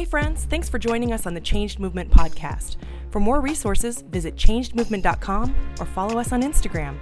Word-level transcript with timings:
Hey, 0.00 0.06
friends, 0.06 0.46
thanks 0.46 0.66
for 0.66 0.78
joining 0.78 1.12
us 1.12 1.26
on 1.26 1.34
the 1.34 1.42
Changed 1.42 1.78
Movement 1.78 2.10
podcast. 2.10 2.76
For 3.10 3.20
more 3.20 3.42
resources, 3.42 4.00
visit 4.00 4.34
changedmovement.com 4.34 5.54
or 5.78 5.84
follow 5.84 6.18
us 6.18 6.32
on 6.32 6.40
Instagram. 6.40 6.96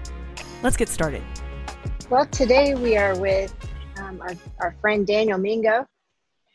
Let's 0.65 0.77
get 0.77 0.89
started. 0.89 1.23
Well, 2.11 2.27
today 2.27 2.75
we 2.75 2.97
are 2.97 3.17
with 3.17 3.55
um, 3.99 4.21
our, 4.21 4.35
our 4.59 4.75
friend 4.81 5.07
Daniel 5.07 5.39
Mingo, 5.39 5.87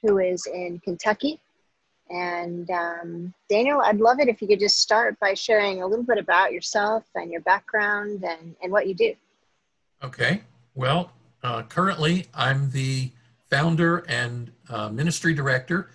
who 0.01 0.17
is 0.17 0.45
in 0.47 0.81
Kentucky. 0.83 1.39
And 2.09 2.69
um, 2.71 3.33
Daniel, 3.47 3.79
I'd 3.79 4.01
love 4.01 4.19
it 4.19 4.27
if 4.27 4.41
you 4.41 4.49
could 4.49 4.59
just 4.59 4.81
start 4.81 5.17
by 5.21 5.35
sharing 5.35 5.81
a 5.81 5.87
little 5.87 6.03
bit 6.03 6.17
about 6.17 6.51
yourself 6.51 7.05
and 7.15 7.31
your 7.31 7.39
background 7.39 8.25
and, 8.25 8.53
and 8.61 8.69
what 8.69 8.85
you 8.85 8.95
do. 8.95 9.15
Okay. 10.03 10.41
Well, 10.75 11.13
uh, 11.41 11.61
currently 11.63 12.25
I'm 12.33 12.69
the 12.71 13.13
founder 13.49 13.99
and 14.09 14.51
uh, 14.69 14.89
ministry 14.89 15.33
director 15.33 15.89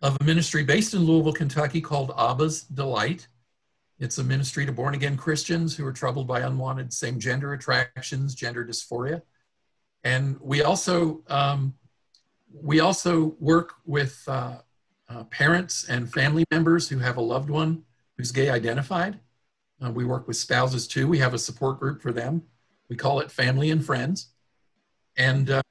of 0.00 0.16
a 0.20 0.24
ministry 0.24 0.62
based 0.62 0.94
in 0.94 1.00
Louisville, 1.00 1.32
Kentucky 1.32 1.80
called 1.80 2.12
Abba's 2.16 2.62
Delight. 2.62 3.28
It's 3.98 4.18
a 4.18 4.24
ministry 4.24 4.64
to 4.64 4.72
born 4.72 4.94
again 4.94 5.16
Christians 5.16 5.76
who 5.76 5.84
are 5.84 5.92
troubled 5.92 6.28
by 6.28 6.40
unwanted 6.40 6.92
same 6.92 7.18
gender 7.18 7.52
attractions, 7.52 8.34
gender 8.34 8.64
dysphoria. 8.64 9.22
And 10.04 10.38
we 10.40 10.62
also, 10.62 11.22
um, 11.28 11.74
we 12.52 12.78
also 12.80 13.36
work 13.40 13.74
with 13.84 14.22
uh, 14.28 14.58
uh, 15.08 15.24
parents 15.24 15.88
and 15.88 16.12
family 16.12 16.44
members 16.50 16.88
who 16.88 16.98
have 16.98 17.16
a 17.16 17.20
loved 17.20 17.50
one 17.50 17.82
who's 18.16 18.30
gay 18.30 18.50
identified. 18.50 19.18
Uh, 19.84 19.90
we 19.90 20.04
work 20.04 20.28
with 20.28 20.36
spouses 20.36 20.86
too. 20.86 21.08
We 21.08 21.18
have 21.18 21.34
a 21.34 21.38
support 21.38 21.80
group 21.80 22.00
for 22.00 22.12
them. 22.12 22.42
We 22.88 22.96
call 22.96 23.18
it 23.20 23.30
Family 23.30 23.70
and 23.70 23.84
Friends. 23.84 24.28
And 25.16 25.50
uh, 25.50 25.62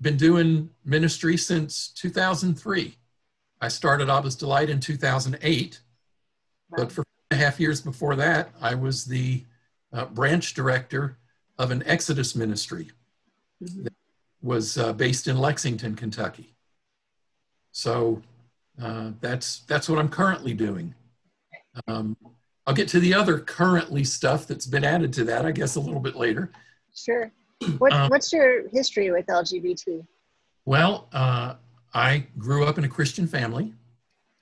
been 0.00 0.16
doing 0.16 0.70
ministry 0.84 1.36
since 1.36 1.88
2003. 1.88 2.96
I 3.60 3.68
started 3.68 4.08
Abba's 4.08 4.36
Delight 4.36 4.70
in 4.70 4.80
2008, 4.80 5.80
wow. 6.70 6.76
but 6.76 6.92
for 6.92 7.04
a 7.30 7.36
half 7.36 7.60
years 7.60 7.80
before 7.80 8.16
that, 8.16 8.50
I 8.60 8.74
was 8.74 9.04
the 9.04 9.44
uh, 9.92 10.06
branch 10.06 10.54
director 10.54 11.18
of 11.58 11.70
an 11.70 11.82
Exodus 11.86 12.34
ministry 12.34 12.90
mm-hmm. 13.62 13.84
that 13.84 13.94
was 14.42 14.78
uh, 14.78 14.92
based 14.92 15.26
in 15.26 15.38
Lexington, 15.38 15.94
Kentucky. 15.94 16.54
So 17.72 18.22
uh, 18.82 19.10
that's 19.20 19.60
that's 19.60 19.88
what 19.88 19.98
I'm 19.98 20.08
currently 20.08 20.54
doing. 20.54 20.94
Um, 21.86 22.16
I'll 22.66 22.74
get 22.74 22.88
to 22.88 23.00
the 23.00 23.14
other 23.14 23.38
currently 23.38 24.04
stuff 24.04 24.46
that's 24.46 24.66
been 24.66 24.84
added 24.84 25.12
to 25.14 25.24
that, 25.24 25.44
I 25.44 25.52
guess, 25.52 25.76
a 25.76 25.80
little 25.80 26.00
bit 26.00 26.16
later. 26.16 26.50
Sure. 26.94 27.30
What, 27.78 27.92
um, 27.92 28.08
what's 28.08 28.32
your 28.32 28.68
history 28.68 29.10
with 29.10 29.26
LGBT? 29.26 30.06
Well, 30.64 31.08
uh, 31.12 31.56
I 31.92 32.26
grew 32.38 32.66
up 32.66 32.78
in 32.78 32.84
a 32.84 32.88
Christian 32.88 33.26
family, 33.26 33.74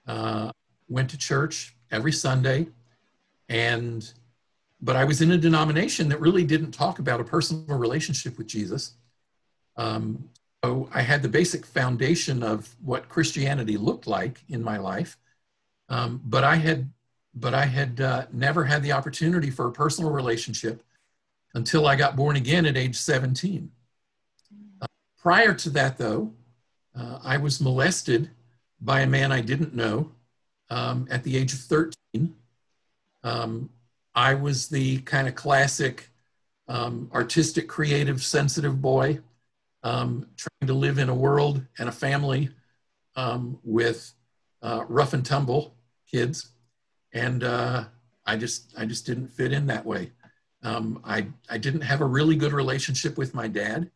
uh, 0.07 0.51
went 0.89 1.11
to 1.11 1.19
church 1.19 1.77
every 1.91 2.13
Sunday, 2.13 2.69
and 3.49 4.11
but 4.81 4.95
I 4.95 5.05
was 5.05 5.21
in 5.23 5.33
a 5.33 5.39
denomination 5.39 6.09
that 6.11 6.21
really 6.21 6.45
didn't 6.45 6.71
talk 6.71 6.99
about 7.01 7.21
a 7.21 7.25
personal 7.25 7.79
relationship 7.79 8.39
with 8.39 8.47
Jesus. 8.47 8.95
Um, 9.77 10.29
so 10.63 10.89
I 10.93 11.03
had 11.03 11.23
the 11.23 11.29
basic 11.29 11.67
foundation 11.67 12.43
of 12.43 12.75
what 12.83 13.09
Christianity 13.09 13.77
looked 13.77 14.07
like 14.07 14.43
in 14.49 14.63
my 14.63 14.77
life, 14.77 15.17
um, 15.89 16.21
but 16.25 16.45
I 16.45 16.57
had 16.57 16.91
but 17.35 17.55
I 17.55 17.67
had 17.67 18.01
uh, 18.01 18.27
never 18.33 18.65
had 18.65 18.83
the 18.83 18.93
opportunity 18.93 19.51
for 19.51 19.69
a 19.69 19.73
personal 19.73 20.11
relationship 20.11 20.83
until 21.55 21.87
I 21.87 21.97
got 21.97 22.17
born 22.17 22.37
again 22.37 22.67
at 22.67 22.77
age 22.77 22.97
17. 22.97 23.71
Uh, 24.81 24.87
prior 25.21 25.55
to 25.55 25.71
that, 25.71 25.99
though, 25.99 26.33
uh, 26.99 27.19
I 27.23 27.37
was 27.37 27.61
molested 27.61 28.31
by 28.81 29.01
a 29.01 29.07
man 29.07 29.33
I 29.33 29.41
didn't 29.41 29.75
know 29.75 30.11
um, 30.71 31.07
at 31.11 31.25
the 31.25 31.37
age 31.37 31.53
of 31.53 31.61
13. 31.61 32.35
Um, 33.23 33.71
I 34.15 34.35
was 34.35 34.69
the 34.69 34.99
kind 35.03 35.29
of 35.29 35.35
classic 35.35 36.11
um, 36.69 37.11
artistic, 37.15 37.69
creative, 37.69 38.23
sensitive 38.23 38.81
boy 38.83 39.21
um, 39.83 40.27
trying 40.37 40.67
to 40.67 40.75
live 40.75 40.99
in 40.99 41.09
a 41.09 41.15
world 41.15 41.65
and 41.79 41.89
a 41.89 41.93
family 41.93 42.51
um, 43.17 43.59
with 43.63 44.13
uh, 44.63 44.85
rough 44.89 45.13
and 45.13 45.25
tumble 45.25 45.75
kids. 46.11 46.51
And 47.13 47.45
uh, 47.45 47.85
I 48.27 48.37
just, 48.37 48.75
I 48.77 48.85
just 48.85 49.07
didn't 49.07 49.29
fit 49.29 49.53
in 49.53 49.67
that 49.69 49.87
way. 49.87 50.13
Um, 50.63 51.01
I, 51.05 51.29
I 51.49 51.59
didn't 51.59 51.83
have 51.83 52.01
a 52.01 52.07
really 52.07 52.35
good 52.35 52.53
relationship 52.53 53.17
with 53.17 53.35
my 53.35 53.47
dad. 53.47 53.91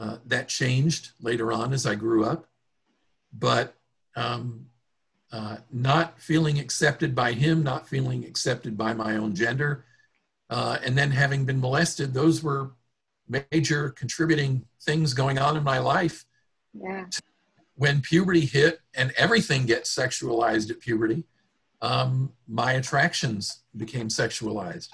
Uh, 0.00 0.16
that 0.24 0.48
changed 0.48 1.10
later 1.20 1.52
on 1.52 1.74
as 1.74 1.84
I 1.84 1.94
grew 1.94 2.24
up. 2.24 2.46
But 3.34 3.74
um, 4.16 4.64
uh, 5.30 5.58
not 5.70 6.18
feeling 6.18 6.58
accepted 6.58 7.14
by 7.14 7.32
him, 7.32 7.62
not 7.62 7.86
feeling 7.86 8.24
accepted 8.24 8.78
by 8.78 8.94
my 8.94 9.16
own 9.16 9.34
gender, 9.34 9.84
uh, 10.48 10.78
and 10.82 10.96
then 10.96 11.10
having 11.10 11.44
been 11.44 11.60
molested, 11.60 12.14
those 12.14 12.42
were 12.42 12.70
major 13.28 13.90
contributing 13.90 14.64
things 14.82 15.12
going 15.12 15.38
on 15.38 15.58
in 15.58 15.62
my 15.62 15.78
life. 15.78 16.24
Yeah. 16.72 17.04
When 17.74 18.00
puberty 18.00 18.46
hit 18.46 18.80
and 18.94 19.12
everything 19.18 19.66
gets 19.66 19.94
sexualized 19.94 20.70
at 20.70 20.80
puberty, 20.80 21.24
um, 21.82 22.32
my 22.48 22.72
attractions 22.72 23.64
became 23.76 24.08
sexualized. 24.08 24.88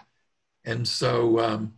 And 0.64 0.86
so 0.86 1.38
um, 1.38 1.74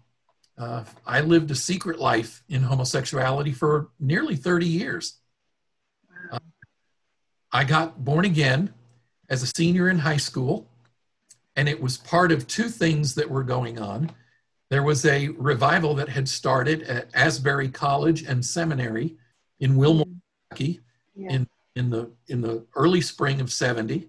uh, 0.59 0.85
I 1.07 1.21
lived 1.21 1.51
a 1.51 1.55
secret 1.55 2.01
life 2.01 2.43
in 2.49 2.63
homosexuality 2.63 3.53
for 3.53 3.91
nearly 4.01 4.35
30 4.35 4.67
years. 4.67 5.19
Uh, 6.33 6.39
I 7.53 7.65
got 7.65 8.05
born 8.05 8.25
again 8.25 8.75
as 9.29 9.43
a 9.43 9.47
senior 9.47 9.89
in 9.89 9.99
high 10.01 10.17
school, 10.17 10.69
and 11.55 11.69
it 11.69 11.81
was 11.81 11.97
part 11.97 12.33
of 12.33 12.47
two 12.47 12.69
things 12.69 13.15
that 13.15 13.31
were 13.31 13.45
going 13.45 13.79
on. 13.79 14.11
There 14.69 14.83
was 14.83 15.05
a 15.07 15.29
revival 15.29 15.95
that 15.95 16.09
had 16.09 16.29
started 16.29 16.83
at 16.83 17.09
Asbury 17.15 17.69
College 17.69 18.25
and 18.25 18.45
Seminary 18.45 19.17
in 19.61 19.77
Wilmore, 19.77 20.07
Kentucky, 20.51 20.81
yeah. 21.15 21.33
in, 21.33 21.49
in, 21.77 21.91
the, 21.91 22.11
in 22.27 22.41
the 22.41 22.67
early 22.75 23.01
spring 23.01 23.41
of 23.41 23.53
70. 23.53 24.09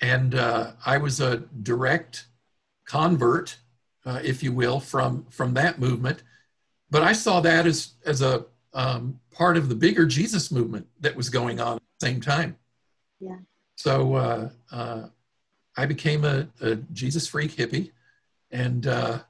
And 0.00 0.34
uh, 0.34 0.72
I 0.84 0.98
was 0.98 1.20
a 1.20 1.38
direct 1.62 2.26
convert 2.84 3.58
uh, 4.08 4.20
if 4.24 4.42
you 4.42 4.52
will, 4.52 4.80
from 4.80 5.26
from 5.28 5.54
that 5.54 5.78
movement. 5.78 6.22
But 6.90 7.02
I 7.02 7.12
saw 7.12 7.40
that 7.40 7.66
as 7.66 7.92
as 8.06 8.22
a 8.22 8.46
um, 8.72 9.20
part 9.30 9.56
of 9.56 9.68
the 9.68 9.74
bigger 9.74 10.06
Jesus 10.06 10.50
movement 10.50 10.86
that 11.00 11.14
was 11.14 11.28
going 11.28 11.60
on 11.60 11.76
at 11.76 11.82
the 12.00 12.06
same 12.06 12.20
time. 12.20 12.56
Yeah. 13.20 13.38
So 13.76 14.14
uh, 14.14 14.48
uh, 14.72 15.06
I 15.76 15.86
became 15.86 16.24
a, 16.24 16.48
a, 16.60 16.76
Jesus 16.92 17.28
freak 17.28 17.52
hippie, 17.52 17.92
and 18.50 18.86
uh, 18.86 19.20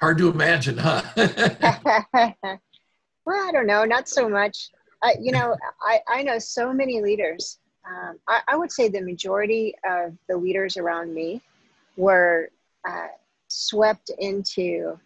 hard 0.00 0.18
to 0.18 0.30
imagine, 0.30 0.78
huh? 0.78 1.02
well, 1.16 3.48
I 3.48 3.52
don't 3.52 3.66
know, 3.66 3.84
not 3.84 4.08
so 4.08 4.28
much. 4.28 4.70
you 5.20 5.32
know, 5.32 5.56
I, 5.82 6.00
I 6.08 6.22
know 6.22 6.38
so 6.38 6.72
many 6.72 7.00
leaders. 7.00 7.58
Um, 7.88 8.18
I, 8.28 8.40
I, 8.48 8.56
would 8.56 8.72
say 8.72 8.88
the 8.88 9.02
majority 9.02 9.74
of 9.84 10.16
the 10.28 10.36
leaders 10.36 10.78
around 10.78 11.12
me 11.12 11.42
were 11.96 12.48
uh, 12.88 13.08
swept 13.54 14.10
into 14.18 14.98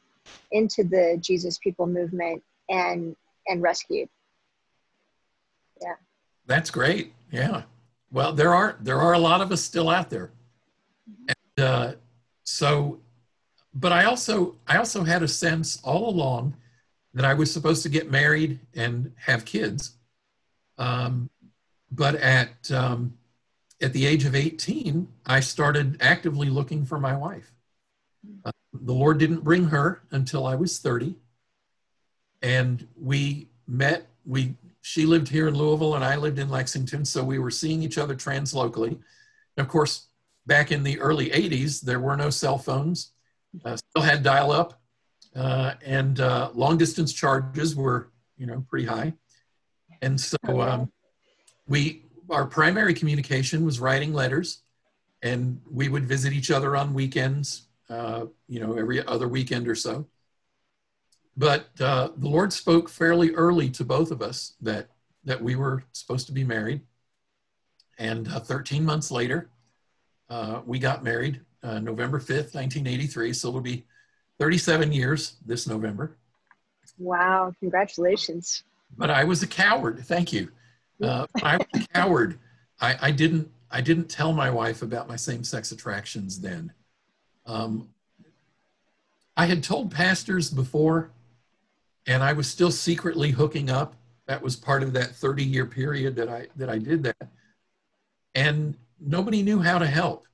into 0.52 0.82
the 0.84 1.18
Jesus 1.20 1.58
people 1.58 1.86
movement 1.86 2.42
and 2.68 3.14
and 3.46 3.62
rescued. 3.62 4.08
Yeah. 5.80 5.94
That's 6.46 6.70
great. 6.70 7.12
Yeah. 7.30 7.62
Well, 8.10 8.32
there 8.32 8.54
are 8.54 8.76
there 8.80 9.00
are 9.00 9.12
a 9.12 9.18
lot 9.18 9.42
of 9.42 9.52
us 9.52 9.60
still 9.60 9.90
out 9.90 10.08
there, 10.08 10.30
and 11.28 11.64
uh, 11.66 11.92
so, 12.44 13.00
but 13.74 13.92
I 13.92 14.04
also 14.04 14.56
I 14.66 14.78
also 14.78 15.04
had 15.04 15.22
a 15.22 15.28
sense 15.28 15.78
all 15.84 16.08
along 16.08 16.56
that 17.12 17.26
I 17.26 17.34
was 17.34 17.52
supposed 17.52 17.82
to 17.82 17.90
get 17.90 18.10
married 18.10 18.60
and 18.74 19.12
have 19.26 19.44
kids, 19.44 19.92
um, 20.78 21.28
but 21.92 22.14
at 22.14 22.70
um, 22.72 23.18
at 23.82 23.92
the 23.92 24.06
age 24.06 24.24
of 24.24 24.34
eighteen, 24.34 25.08
I 25.26 25.40
started 25.40 25.98
actively 26.00 26.48
looking 26.48 26.86
for 26.86 26.98
my 26.98 27.14
wife. 27.14 27.52
Uh, 28.44 28.52
the 28.72 28.92
Lord 28.92 29.18
didn't 29.18 29.44
bring 29.44 29.66
her 29.66 30.02
until 30.10 30.46
I 30.46 30.54
was 30.54 30.78
30. 30.78 31.16
And 32.42 32.86
we 32.96 33.48
met, 33.66 34.06
we 34.24 34.54
she 34.82 35.04
lived 35.04 35.28
here 35.28 35.48
in 35.48 35.54
Louisville 35.54 35.96
and 35.96 36.04
I 36.04 36.16
lived 36.16 36.38
in 36.38 36.48
Lexington, 36.48 37.04
so 37.04 37.22
we 37.22 37.38
were 37.38 37.50
seeing 37.50 37.82
each 37.82 37.98
other 37.98 38.14
translocally. 38.14 38.92
And 39.56 39.66
of 39.66 39.68
course, 39.68 40.06
back 40.46 40.72
in 40.72 40.82
the 40.82 40.98
early 41.00 41.30
80s, 41.30 41.82
there 41.82 42.00
were 42.00 42.16
no 42.16 42.30
cell 42.30 42.58
phones, 42.58 43.12
uh, 43.64 43.76
still 43.76 44.02
had 44.02 44.22
dial 44.22 44.50
up, 44.50 44.80
uh, 45.36 45.74
and 45.84 46.20
uh, 46.20 46.50
long 46.54 46.78
distance 46.78 47.12
charges 47.12 47.76
were, 47.76 48.10
you 48.38 48.46
know, 48.46 48.64
pretty 48.68 48.86
high. 48.86 49.12
And 50.00 50.18
so 50.18 50.38
um, 50.46 50.90
we, 51.66 52.06
our 52.30 52.46
primary 52.46 52.94
communication 52.94 53.64
was 53.64 53.80
writing 53.80 54.14
letters, 54.14 54.62
and 55.22 55.60
we 55.70 55.88
would 55.88 56.06
visit 56.06 56.32
each 56.32 56.50
other 56.50 56.76
on 56.76 56.94
weekends 56.94 57.67
uh, 57.88 58.26
you 58.48 58.60
know, 58.60 58.74
every 58.74 59.04
other 59.06 59.28
weekend 59.28 59.68
or 59.68 59.74
so. 59.74 60.06
But 61.36 61.68
uh, 61.80 62.10
the 62.16 62.28
Lord 62.28 62.52
spoke 62.52 62.88
fairly 62.88 63.30
early 63.34 63.70
to 63.70 63.84
both 63.84 64.10
of 64.10 64.22
us 64.22 64.54
that 64.60 64.88
that 65.24 65.42
we 65.42 65.56
were 65.56 65.84
supposed 65.92 66.26
to 66.26 66.32
be 66.32 66.44
married, 66.44 66.80
and 67.98 68.28
uh, 68.28 68.40
13 68.40 68.84
months 68.84 69.10
later, 69.10 69.50
uh, 70.30 70.60
we 70.64 70.78
got 70.78 71.04
married 71.04 71.40
uh, 71.62 71.78
November 71.78 72.18
5th, 72.18 72.54
1983. 72.54 73.32
So 73.32 73.48
it'll 73.48 73.60
be 73.60 73.84
37 74.38 74.92
years 74.92 75.36
this 75.44 75.66
November. 75.66 76.16
Wow, 76.98 77.52
congratulations. 77.60 78.64
But 78.96 79.10
I 79.10 79.24
was 79.24 79.42
a 79.42 79.46
coward. 79.46 80.04
Thank 80.06 80.32
you. 80.32 80.50
Uh, 81.02 81.26
I 81.42 81.56
was 81.56 81.82
a 81.82 81.86
coward. 81.88 82.38
I, 82.80 82.96
I, 83.00 83.10
didn't. 83.10 83.50
I 83.70 83.80
didn't 83.80 84.08
tell 84.08 84.32
my 84.32 84.50
wife 84.50 84.82
about 84.82 85.08
my 85.08 85.16
same-sex 85.16 85.72
attractions 85.72 86.40
then. 86.40 86.72
Um, 87.48 87.88
I 89.36 89.46
had 89.46 89.64
told 89.64 89.90
pastors 89.90 90.50
before, 90.50 91.10
and 92.06 92.22
I 92.22 92.34
was 92.34 92.46
still 92.48 92.70
secretly 92.70 93.30
hooking 93.30 93.70
up. 93.70 93.94
That 94.26 94.42
was 94.42 94.54
part 94.54 94.82
of 94.82 94.92
that 94.92 95.10
30-year 95.10 95.66
period 95.66 96.14
that 96.16 96.28
I 96.28 96.48
that 96.56 96.68
I 96.68 96.76
did 96.78 97.02
that, 97.04 97.28
and 98.34 98.76
nobody 99.00 99.42
knew 99.42 99.60
how 99.60 99.78
to 99.78 99.86
help. 99.86 100.26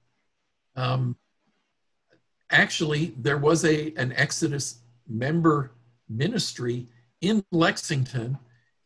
Um, 0.75 1.17
actually, 2.51 3.15
there 3.17 3.39
was 3.39 3.65
a 3.65 3.95
an 3.97 4.13
Exodus 4.17 4.81
member 5.09 5.71
ministry 6.09 6.89
in 7.21 7.45
Lexington, 7.53 8.39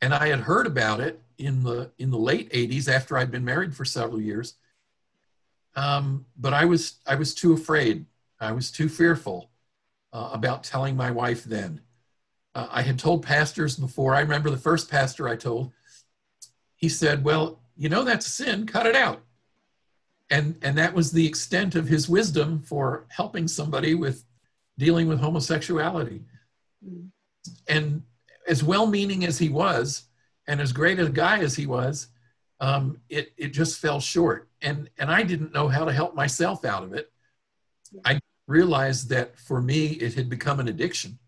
and 0.03 0.13
I 0.13 0.29
had 0.29 0.41
heard 0.41 0.67
about 0.67 1.01
it 1.01 1.23
in 1.39 1.63
the 1.63 1.91
in 1.99 2.11
the 2.11 2.19
late 2.19 2.53
80s 2.53 2.89
after 2.89 3.17
I'd 3.17 3.31
been 3.31 3.45
married 3.45 3.75
for 3.75 3.87
several 3.87 4.21
years. 4.21 4.55
Um, 5.77 6.27
but 6.37 6.53
I 6.53 6.67
was 6.67 6.97
I 7.07 7.15
was 7.15 7.35
too 7.35 7.55
afraid. 7.55 8.05
I 8.41 8.53
was 8.53 8.71
too 8.71 8.89
fearful 8.89 9.51
uh, 10.13 10.31
about 10.33 10.65
telling 10.65 10.97
my 10.97 11.11
wife 11.11 11.45
then. 11.45 11.81
Uh, 12.55 12.69
I 12.71 12.83
had 12.83 12.99
told 12.99 13.23
pastors 13.23 13.77
before. 13.77 14.15
I 14.15 14.21
remember 14.21 14.51
the 14.51 14.57
first 14.57 14.91
pastor 14.91 15.29
I 15.29 15.37
told. 15.37 15.73
He 16.77 16.89
said, 16.89 17.25
"Well, 17.25 17.61
you 17.77 17.89
know 17.89 18.05
that's 18.05 18.27
a 18.27 18.31
sin. 18.31 18.67
Cut 18.67 18.87
it 18.87 18.97
out." 18.97 19.23
And 20.31 20.57
and 20.63 20.77
that 20.79 20.95
was 20.95 21.13
the 21.13 21.27
extent 21.27 21.75
of 21.75 21.89
his 21.89 22.09
wisdom 22.09 22.63
for 22.63 23.07
helping 23.09 23.49
somebody 23.49 23.95
with 23.95 24.25
dealing 24.79 25.09
with 25.09 25.21
homosexuality. 25.21 26.23
Mm. 26.87 27.09
And 27.69 28.03
as 28.47 28.63
well-meaning 28.63 29.25
as 29.25 29.39
he 29.39 29.49
was, 29.49 30.05
and 30.47 30.61
as 30.61 30.73
great 30.73 30.99
a 30.99 31.09
guy 31.09 31.41
as 31.41 31.57
he 31.57 31.67
was, 31.67 32.09
um, 32.61 32.99
it 33.09 33.33
it 33.37 33.49
just 33.49 33.79
fell 33.79 34.01
short. 34.01 34.49
And 34.63 34.89
and 34.99 35.11
I 35.11 35.23
didn't 35.23 35.53
know 35.53 35.69
how 35.69 35.85
to 35.85 35.93
help 35.93 36.15
myself 36.15 36.65
out 36.65 36.83
of 36.83 36.93
it. 36.95 37.13
I 38.05 38.21
realized 38.47 39.09
that 39.11 39.39
for 39.39 39.61
me 39.61 39.87
it 39.87 40.15
had 40.15 40.29
become 40.29 40.61
an 40.61 40.69
addiction. 40.69 41.19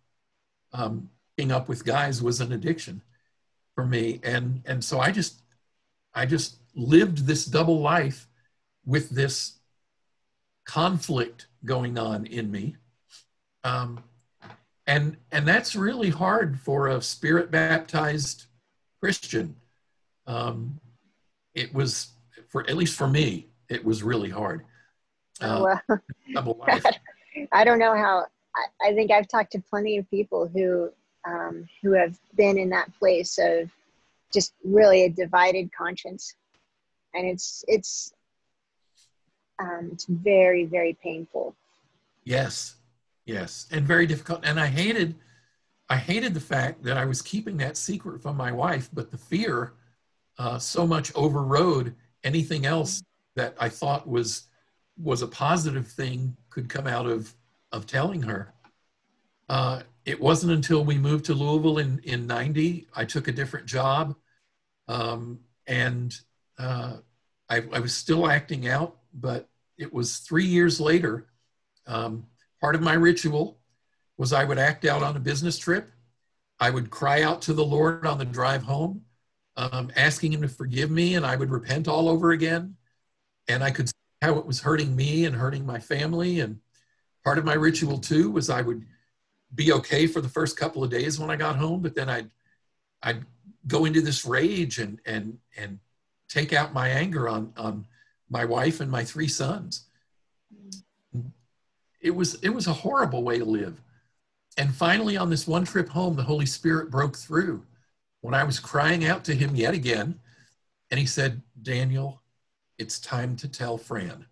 Um, 0.73 1.11
hooking 1.37 1.53
up 1.53 1.69
with 1.69 1.85
guys 1.85 2.23
was 2.23 2.41
an 2.41 2.53
addiction 2.53 3.03
for 3.75 3.85
me, 3.85 4.21
and 4.23 4.63
and 4.67 4.85
so 4.85 5.01
I 5.01 5.11
just 5.11 5.43
I 6.15 6.27
just 6.27 6.57
lived 6.75 7.27
this 7.27 7.45
double 7.45 7.81
life 7.81 8.29
with 8.85 9.11
this 9.11 9.59
conflict 10.65 11.47
going 11.65 11.99
on 11.99 12.27
in 12.27 12.51
me. 12.51 12.77
Um, 13.65 14.03
and 14.87 15.17
and 15.31 15.47
that's 15.47 15.77
really 15.77 16.11
hard 16.11 16.59
for 16.61 16.89
a 16.89 17.03
spirit 17.03 17.51
baptized 17.51 18.47
Christian. 19.01 19.57
Um, 20.27 20.81
it 21.55 21.75
was 21.75 22.11
for 22.49 22.69
at 22.69 22.77
least 22.77 22.97
for 22.97 23.09
me, 23.09 23.49
it 23.69 23.85
was 23.85 24.03
really 24.03 24.31
hard. 24.31 24.65
Uh, 25.41 25.79
well, 25.89 26.01
I 27.53 27.65
don't 27.65 27.79
know 27.79 27.95
how. 27.95 28.27
I, 28.55 28.89
I, 28.89 28.95
think 28.95 29.11
I've 29.11 29.29
talked 29.29 29.53
to 29.53 29.61
plenty 29.61 29.97
of 29.97 30.11
people 30.11 30.49
who 30.49 30.91
um, 31.27 31.69
who 31.83 31.93
have 31.93 32.19
been 32.35 32.59
in 32.59 32.69
that 32.71 32.93
place 32.99 33.39
of 33.39 33.71
just 34.33 34.55
really 34.65 35.05
a 35.05 35.09
divided 35.09 35.71
conscience, 35.73 36.35
and 37.15 37.27
it's 37.27 37.65
it's 37.69 38.13
um, 39.59 39.91
it's 39.93 40.07
very 40.07 40.65
very 40.65 40.97
painful. 41.03 41.55
Yes, 42.25 42.77
yes, 43.25 43.67
and 43.71 43.87
very 43.87 44.07
difficult. 44.07 44.41
And 44.43 44.59
I 44.59 44.67
hated 44.67 45.15
I 45.89 45.97
hated 45.97 46.35
the 46.35 46.41
fact 46.41 46.83
that 46.85 46.97
I 46.97 47.05
was 47.05 47.23
keeping 47.23 47.57
that 47.59 47.77
secret 47.77 48.23
from 48.23 48.37
my 48.37 48.53
wife, 48.53 48.89
but 48.93 49.11
the 49.11 49.19
fear 49.19 49.73
uh, 50.39 50.59
so 50.59 50.87
much 50.87 51.13
overrode 51.15 51.95
anything 52.23 52.65
else 52.65 53.03
that 53.35 53.55
I 53.59 53.69
thought 53.69 54.09
was 54.09 54.45
was 55.03 55.23
a 55.23 55.27
positive 55.27 55.89
thing 55.89 56.37
could 56.51 56.69
come 56.69 56.87
out 56.87 57.07
of 57.07 57.35
of 57.73 57.87
telling 57.87 58.23
her. 58.23 58.53
Uh, 59.49 59.83
it 60.05 60.21
wasn't 60.21 60.53
until 60.53 60.85
we 60.85 60.97
moved 60.99 61.25
to 61.27 61.35
Louisville 61.35 61.79
in 61.79 62.01
in 62.05 62.27
'90 62.27 62.89
I 62.95 63.05
took 63.05 63.29
a 63.29 63.33
different 63.33 63.67
job, 63.67 64.15
um, 64.89 65.41
and 65.67 66.15
uh, 66.59 66.99
I, 67.49 67.63
I, 67.73 67.81
was 67.81 67.95
still 67.95 68.29
acting 68.29 68.69
out. 68.69 68.99
But 69.15 69.49
it 69.79 69.93
was 69.93 70.19
three 70.19 70.45
years 70.45 70.81
later. 70.81 71.27
Um, 71.87 72.27
part 72.61 72.75
of 72.75 72.83
my 72.83 72.93
ritual 72.93 73.59
was 74.17 74.33
I 74.33 74.45
would 74.45 74.59
act 74.59 74.85
out 74.85 75.03
on 75.03 75.17
a 75.17 75.21
business 75.21 75.59
trip. 75.59 75.91
I 76.61 76.71
would 76.71 76.91
cry 76.91 77.23
out 77.23 77.43
to 77.43 77.55
the 77.55 77.65
Lord 77.65 78.07
on 78.07 78.19
the 78.19 78.25
drive 78.25 78.63
home, 78.63 79.03
um, 79.57 79.91
asking 79.97 80.33
Him 80.33 80.43
to 80.43 80.49
forgive 80.49 80.91
me, 80.91 81.15
and 81.15 81.25
I 81.25 81.37
would 81.37 81.51
repent 81.51 81.89
all 81.89 82.09
over 82.09 82.33
again. 82.33 82.77
And 83.49 83.65
I 83.65 83.71
could 83.71 83.91
how 84.23 84.37
it 84.37 84.47
was 84.47 84.61
hurting 84.61 84.95
me 84.95 85.25
and 85.25 85.35
hurting 85.35 85.65
my 85.65 85.79
family. 85.79 86.41
And 86.41 86.61
part 87.25 87.39
of 87.39 87.45
my 87.45 87.55
ritual 87.55 87.99
too 87.99 88.31
was 88.31 88.51
I 88.51 88.63
would 88.63 88.85
be 89.55 89.73
okay 89.73 90.07
for 90.07 90.21
the 90.21 90.29
first 90.29 90.57
couple 90.57 90.85
of 90.85 90.91
days 90.91 91.19
when 91.19 91.31
I 91.31 91.37
got 91.37 91.57
home, 91.57 91.81
but 91.81 91.95
then 91.95 92.09
I'd 92.09 92.31
I'd 93.03 93.25
go 93.67 93.85
into 93.85 94.01
this 94.01 94.25
rage 94.25 94.79
and 94.79 95.01
and 95.07 95.39
and 95.57 95.79
take 96.29 96.53
out 96.53 96.75
my 96.75 96.89
anger 96.89 97.29
on 97.29 97.53
on 97.57 97.87
my 98.29 98.45
wife 98.45 98.81
and 98.81 98.91
my 98.91 99.05
three 99.05 99.29
sons. 99.29 99.87
It 102.01 102.15
was 102.15 102.35
it 102.43 102.51
was 102.51 102.67
a 102.67 102.73
horrible 102.73 103.23
way 103.23 103.39
to 103.39 103.45
live. 103.45 103.81
And 104.57 104.75
finally, 104.75 105.17
on 105.17 105.31
this 105.31 105.47
one 105.47 105.65
trip 105.65 105.89
home, 105.89 106.17
the 106.17 106.23
Holy 106.23 106.47
Spirit 106.47 106.91
broke 106.91 107.17
through 107.17 107.65
when 108.21 108.35
I 108.35 108.45
was 108.45 108.59
crying 108.59 109.05
out 109.05 109.25
to 109.25 109.35
him 109.35 109.55
yet 109.55 109.75
again. 109.75 110.21
And 110.91 110.99
he 110.99 111.07
said, 111.07 111.41
Daniel, 111.63 112.20
it's 112.81 112.99
time 112.99 113.37
to 113.37 113.47
tell 113.49 113.77
Fran. 113.77 114.25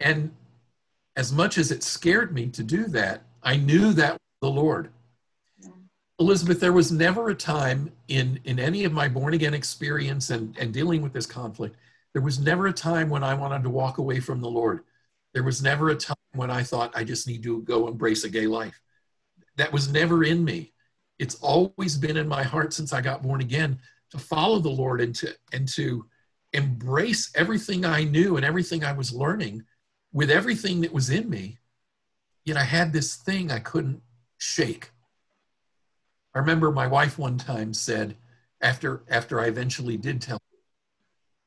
And 0.00 0.32
as 1.14 1.32
much 1.32 1.56
as 1.56 1.70
it 1.70 1.82
scared 1.82 2.34
me 2.34 2.48
to 2.48 2.62
do 2.62 2.86
that, 2.88 3.22
I 3.42 3.56
knew 3.56 3.92
that 3.94 4.18
the 4.42 4.50
Lord. 4.50 4.90
Elizabeth, 6.18 6.60
there 6.60 6.72
was 6.72 6.90
never 6.90 7.28
a 7.28 7.34
time 7.34 7.92
in, 8.08 8.40
in 8.44 8.58
any 8.58 8.84
of 8.84 8.92
my 8.92 9.08
born 9.08 9.34
again 9.34 9.54
experience 9.54 10.30
and, 10.30 10.56
and 10.58 10.72
dealing 10.72 11.00
with 11.00 11.12
this 11.12 11.26
conflict, 11.26 11.76
there 12.12 12.22
was 12.22 12.40
never 12.40 12.66
a 12.66 12.72
time 12.72 13.08
when 13.08 13.22
I 13.22 13.34
wanted 13.34 13.62
to 13.62 13.70
walk 13.70 13.98
away 13.98 14.20
from 14.20 14.40
the 14.40 14.48
Lord. 14.48 14.80
There 15.32 15.42
was 15.42 15.62
never 15.62 15.90
a 15.90 15.96
time 15.96 16.16
when 16.32 16.50
I 16.50 16.62
thought 16.62 16.96
I 16.96 17.04
just 17.04 17.28
need 17.28 17.42
to 17.44 17.62
go 17.62 17.86
embrace 17.86 18.24
a 18.24 18.30
gay 18.30 18.46
life. 18.46 18.80
That 19.56 19.72
was 19.72 19.92
never 19.92 20.24
in 20.24 20.44
me. 20.44 20.72
It's 21.18 21.36
always 21.36 21.96
been 21.96 22.16
in 22.16 22.26
my 22.26 22.42
heart 22.42 22.72
since 22.72 22.92
I 22.92 23.00
got 23.00 23.22
born 23.22 23.40
again 23.40 23.78
to 24.10 24.18
follow 24.18 24.58
the 24.58 24.70
Lord 24.70 25.00
and 25.00 25.14
to 25.16 25.34
and 25.52 25.68
to 25.68 26.06
embrace 26.52 27.30
everything 27.34 27.84
I 27.84 28.04
knew 28.04 28.36
and 28.36 28.44
everything 28.44 28.84
I 28.84 28.92
was 28.92 29.12
learning 29.12 29.64
with 30.12 30.30
everything 30.30 30.80
that 30.80 30.92
was 30.92 31.10
in 31.10 31.28
me. 31.28 31.58
Yet 32.44 32.56
I 32.56 32.64
had 32.64 32.92
this 32.92 33.16
thing 33.16 33.50
I 33.50 33.58
couldn't 33.58 34.02
shake. 34.38 34.90
I 36.34 36.38
remember 36.38 36.70
my 36.70 36.86
wife 36.86 37.18
one 37.18 37.38
time 37.38 37.74
said, 37.74 38.16
after 38.60 39.02
after 39.08 39.40
I 39.40 39.46
eventually 39.46 39.96
did 39.96 40.20
tell 40.20 40.36
her, 40.36 40.58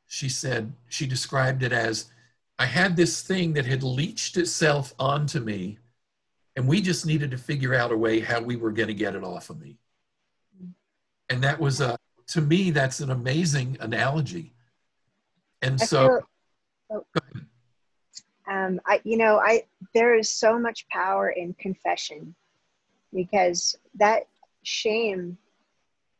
she 0.07 0.29
said 0.29 0.73
she 0.87 1.07
described 1.07 1.63
it 1.63 1.71
as 1.71 2.11
I 2.59 2.65
had 2.65 2.95
this 2.95 3.21
thing 3.21 3.53
that 3.53 3.65
had 3.65 3.83
leached 3.83 4.35
itself 4.35 4.93
onto 4.99 5.39
me, 5.39 5.79
and 6.55 6.67
we 6.67 6.81
just 6.81 7.05
needed 7.05 7.31
to 7.31 7.37
figure 7.37 7.73
out 7.73 7.91
a 7.91 7.97
way 7.97 8.19
how 8.19 8.41
we 8.41 8.57
were 8.57 8.71
going 8.71 8.89
to 8.89 8.93
get 8.93 9.15
it 9.15 9.23
off 9.23 9.49
of 9.49 9.59
me. 9.59 9.77
And 11.29 11.41
that 11.43 11.59
was 11.59 11.79
a, 11.79 11.97
to 12.27 12.41
me, 12.41 12.71
that's 12.71 12.99
an 12.99 13.11
amazing 13.11 13.77
analogy. 13.79 14.53
And 15.61 15.79
so, 15.79 16.21
feel, 16.89 17.05
oh, 17.17 18.51
um, 18.51 18.79
I, 18.85 19.01
you 19.03 19.17
know, 19.17 19.39
I 19.39 19.63
there 19.93 20.15
is 20.15 20.31
so 20.31 20.57
much 20.57 20.87
power 20.89 21.29
in 21.29 21.53
confession 21.55 22.35
because 23.13 23.77
that 23.95 24.27
shame 24.63 25.37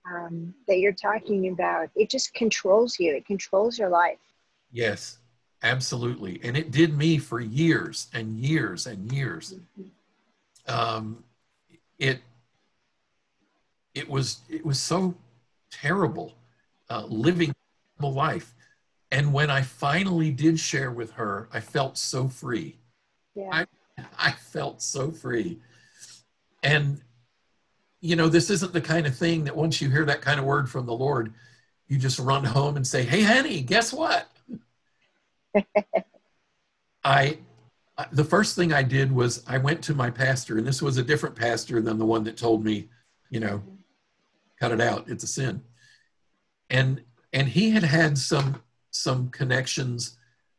um, 0.05 0.53
that 0.67 0.79
you're 0.79 0.91
talking 0.91 1.49
about, 1.49 1.89
it 1.95 2.09
just 2.09 2.33
controls 2.33 2.99
you. 2.99 3.15
It 3.15 3.25
controls 3.25 3.77
your 3.77 3.89
life. 3.89 4.19
Yes. 4.71 5.17
Absolutely. 5.61 6.39
And 6.43 6.55
it 6.55 6.71
did 6.71 6.97
me 6.97 7.17
for 7.17 7.41
years 7.41 8.07
and 8.13 8.39
years 8.39 8.87
and 8.87 9.11
years. 9.11 9.53
Um, 10.67 11.23
it, 11.97 12.21
it 13.93 14.09
was, 14.09 14.39
it 14.49 14.65
was 14.65 14.79
so 14.79 15.15
terrible 15.69 16.33
uh, 16.89 17.05
living 17.07 17.53
a 17.99 18.05
life. 18.05 18.55
And 19.11 19.33
when 19.33 19.49
I 19.49 19.61
finally 19.61 20.31
did 20.31 20.59
share 20.59 20.91
with 20.91 21.11
her, 21.13 21.49
I 21.51 21.59
felt 21.59 21.97
so 21.97 22.27
free. 22.27 22.77
Yeah. 23.35 23.49
I, 23.51 23.65
I 24.17 24.31
felt 24.31 24.81
so 24.81 25.11
free. 25.11 25.59
And, 26.61 27.01
you 28.01 28.15
know, 28.15 28.29
this 28.29 28.49
isn't 28.49 28.73
the 28.73 28.81
kind 28.81 29.07
of 29.07 29.15
thing 29.15 29.45
that 29.45 29.55
once 29.55 29.81
you 29.81 29.89
hear 29.89 30.05
that 30.05 30.21
kind 30.21 30.39
of 30.39 30.45
word 30.45 30.69
from 30.69 30.85
the 30.85 30.93
Lord, 30.93 31.33
you 31.87 31.97
just 31.97 32.19
run 32.19 32.43
home 32.43 32.77
and 32.77 32.85
say, 32.85 33.03
"Hey, 33.03 33.23
honey, 33.23 33.61
guess 33.61 33.91
what?" 33.91 34.27
I 37.03 37.39
the 38.11 38.23
first 38.23 38.55
thing 38.55 38.71
I 38.71 38.83
did 38.83 39.11
was 39.11 39.43
I 39.47 39.57
went 39.57 39.83
to 39.83 39.93
my 39.93 40.09
pastor, 40.09 40.57
and 40.57 40.65
this 40.65 40.81
was 40.81 40.97
a 40.97 41.03
different 41.03 41.35
pastor 41.35 41.81
than 41.81 41.97
the 41.97 42.05
one 42.05 42.23
that 42.25 42.37
told 42.37 42.63
me, 42.63 42.87
you 43.29 43.39
know, 43.39 43.57
mm-hmm. 43.57 43.75
cut 44.59 44.71
it 44.71 44.79
out, 44.79 45.09
it's 45.09 45.23
a 45.23 45.27
sin. 45.27 45.61
And 46.69 47.01
and 47.33 47.47
he 47.49 47.71
had 47.71 47.83
had 47.83 48.17
some 48.17 48.61
some 48.91 49.29
connections 49.29 50.17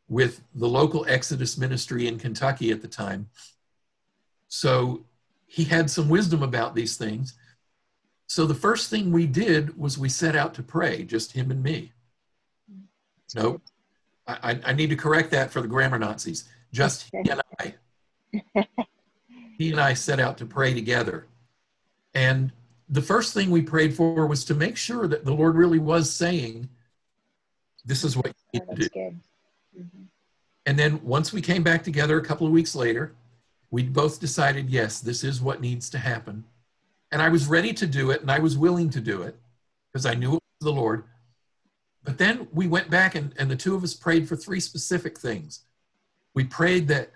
with 0.09 0.43
the 0.55 0.69
local 0.69 1.07
Exodus 1.09 1.57
ministry 1.57 2.07
in 2.07 2.19
Kentucky 2.19 2.71
at 2.71 2.83
the 2.83 2.89
time. 2.89 3.29
So 4.49 5.05
he 5.47 5.65
had 5.65 5.91
some 5.91 6.09
wisdom 6.09 6.43
about 6.43 6.75
these 6.75 6.97
things. 6.97 7.35
So 8.27 8.47
the 8.47 8.55
first 8.55 8.91
thing 8.91 9.11
we 9.11 9.27
did 9.27 9.79
was 9.79 9.99
we 9.99 10.09
set 10.09 10.37
out 10.37 10.55
to 10.55 10.63
pray, 10.63 11.05
just 11.05 11.33
him 11.33 11.51
and 11.51 11.63
me. 11.63 11.93
Nope. 13.35 13.63
I, 14.27 14.61
I 14.65 14.73
need 14.73 14.91
to 14.91 14.97
correct 14.97 15.31
that 15.33 15.51
for 15.51 15.61
the 15.61 15.69
grammar 15.69 15.99
Nazis. 15.99 16.49
Just 16.73 17.09
he 17.11 17.31
and 17.31 17.43
I. 17.59 17.75
he 19.59 19.71
and 19.71 19.81
I 19.81 19.95
set 19.95 20.21
out 20.21 20.39
to 20.39 20.47
pray 20.47 20.75
together. 20.75 21.27
And 22.15 22.53
the 22.89 23.03
first 23.03 23.35
thing 23.35 23.51
we 23.51 23.63
prayed 23.63 23.95
for 23.95 24.27
was 24.27 24.45
to 24.47 24.55
make 24.55 24.77
sure 24.77 25.07
that 25.09 25.25
the 25.25 25.33
Lord 25.33 25.57
really 25.57 25.79
was 25.79 26.11
saying, 26.13 26.69
This 27.85 28.05
is 28.05 28.17
what 28.17 28.33
you 28.53 28.61
need 28.61 28.77
to 28.77 28.89
do. 28.89 29.01
Mm-hmm. 29.79 30.03
And 30.67 30.79
then 30.79 31.03
once 31.03 31.33
we 31.33 31.41
came 31.41 31.63
back 31.63 31.83
together 31.83 32.19
a 32.19 32.25
couple 32.25 32.47
of 32.47 32.53
weeks 32.53 32.75
later, 32.75 33.15
we 33.71 33.85
both 33.85 34.21
decided, 34.21 34.69
yes, 34.69 35.01
this 35.01 35.25
is 35.25 35.41
what 35.41 35.61
needs 35.61 35.89
to 35.91 35.99
happen. 35.99 36.45
And 37.13 37.23
I 37.23 37.29
was 37.29 37.47
ready 37.47 37.73
to 37.75 37.87
do 37.87 38.11
it 38.11 38.21
and 38.21 38.31
I 38.31 38.39
was 38.39 38.59
willing 38.59 38.91
to 38.91 39.01
do 39.01 39.23
it 39.23 39.37
because 39.93 40.07
I 40.07 40.15
knew 40.15 40.35
it 40.35 40.43
was 40.61 40.73
the 40.73 40.73
Lord. 40.73 41.05
But 42.05 42.19
then 42.19 42.49
we 42.53 42.67
went 42.67 42.91
back 42.91 43.15
and, 43.15 43.33
and 43.37 43.51
the 43.51 43.57
two 43.57 43.75
of 43.75 43.83
us 43.83 43.95
prayed 43.95 44.29
for 44.29 44.37
three 44.37 44.61
specific 44.61 45.19
things. 45.19 45.61
We 46.35 46.45
prayed 46.45 46.89
that, 46.89 47.11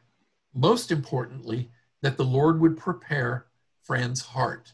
most 0.55 0.91
importantly, 0.91 1.71
that 2.03 2.17
the 2.17 2.25
Lord 2.25 2.61
would 2.61 2.77
prepare 2.77 3.47
Fran's 3.83 4.21
heart 4.21 4.73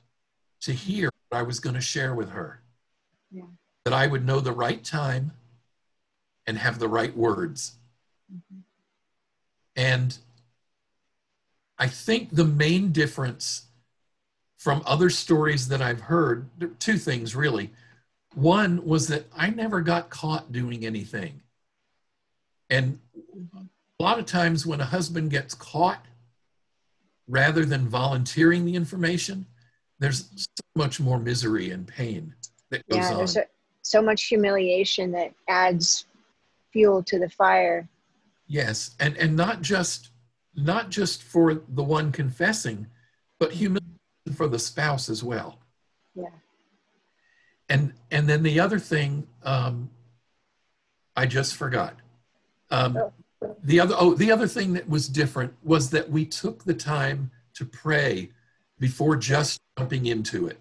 to 0.62 0.72
hear 0.72 1.10
what 1.28 1.38
I 1.38 1.42
was 1.42 1.60
going 1.60 1.74
to 1.74 1.80
share 1.80 2.14
with 2.14 2.30
her. 2.30 2.62
Yeah. 3.30 3.44
That 3.84 3.94
I 3.94 4.06
would 4.06 4.26
know 4.26 4.40
the 4.40 4.52
right 4.52 4.82
time 4.82 5.32
and 6.50 6.58
have 6.58 6.80
the 6.80 6.88
right 6.88 7.16
words. 7.16 7.76
Mm-hmm. 8.30 8.58
And 9.76 10.18
I 11.78 11.86
think 11.86 12.34
the 12.34 12.44
main 12.44 12.90
difference 12.90 13.66
from 14.58 14.82
other 14.84 15.08
stories 15.08 15.68
that 15.68 15.80
I've 15.80 16.00
heard, 16.00 16.50
two 16.80 16.98
things 16.98 17.34
really. 17.34 17.70
One 18.34 18.84
was 18.84 19.08
that 19.08 19.24
I 19.34 19.50
never 19.50 19.80
got 19.80 20.10
caught 20.10 20.52
doing 20.52 20.84
anything. 20.84 21.40
And 22.68 22.98
a 23.54 24.02
lot 24.02 24.18
of 24.18 24.26
times 24.26 24.66
when 24.66 24.80
a 24.80 24.84
husband 24.84 25.30
gets 25.30 25.54
caught, 25.54 26.04
rather 27.28 27.64
than 27.64 27.88
volunteering 27.88 28.64
the 28.64 28.74
information, 28.74 29.46
there's 30.00 30.28
so 30.36 30.64
much 30.74 30.98
more 30.98 31.18
misery 31.18 31.70
and 31.70 31.86
pain 31.86 32.34
that 32.70 32.86
goes 32.88 32.98
yeah, 32.98 33.14
there's 33.14 33.36
on. 33.36 33.44
A, 33.44 33.46
so 33.82 34.02
much 34.02 34.24
humiliation 34.24 35.12
that 35.12 35.32
adds 35.48 36.06
fuel 36.72 37.02
to 37.04 37.18
the 37.18 37.28
fire. 37.28 37.88
Yes, 38.46 38.96
and 38.98 39.16
and 39.16 39.36
not 39.36 39.62
just 39.62 40.10
not 40.54 40.90
just 40.90 41.22
for 41.22 41.62
the 41.68 41.82
one 41.82 42.12
confessing, 42.12 42.86
but 43.38 43.52
humiliation 43.52 43.86
for 44.34 44.48
the 44.48 44.58
spouse 44.58 45.08
as 45.08 45.22
well. 45.22 45.58
Yeah 46.14 46.30
and 47.70 47.94
and 48.10 48.28
then 48.28 48.42
the 48.42 48.60
other 48.60 48.78
thing 48.78 49.26
um, 49.44 49.88
I 51.16 51.24
just 51.24 51.54
forgot. 51.54 51.96
Um, 52.70 52.96
oh. 52.96 53.56
the 53.62 53.80
other 53.80 53.94
oh 53.96 54.14
the 54.14 54.30
other 54.30 54.46
thing 54.46 54.74
that 54.74 54.88
was 54.88 55.08
different 55.08 55.54
was 55.62 55.88
that 55.90 56.10
we 56.10 56.26
took 56.26 56.64
the 56.64 56.74
time 56.74 57.30
to 57.54 57.64
pray 57.64 58.30
before 58.78 59.16
just 59.16 59.60
jumping 59.78 60.06
into 60.06 60.48
it. 60.48 60.58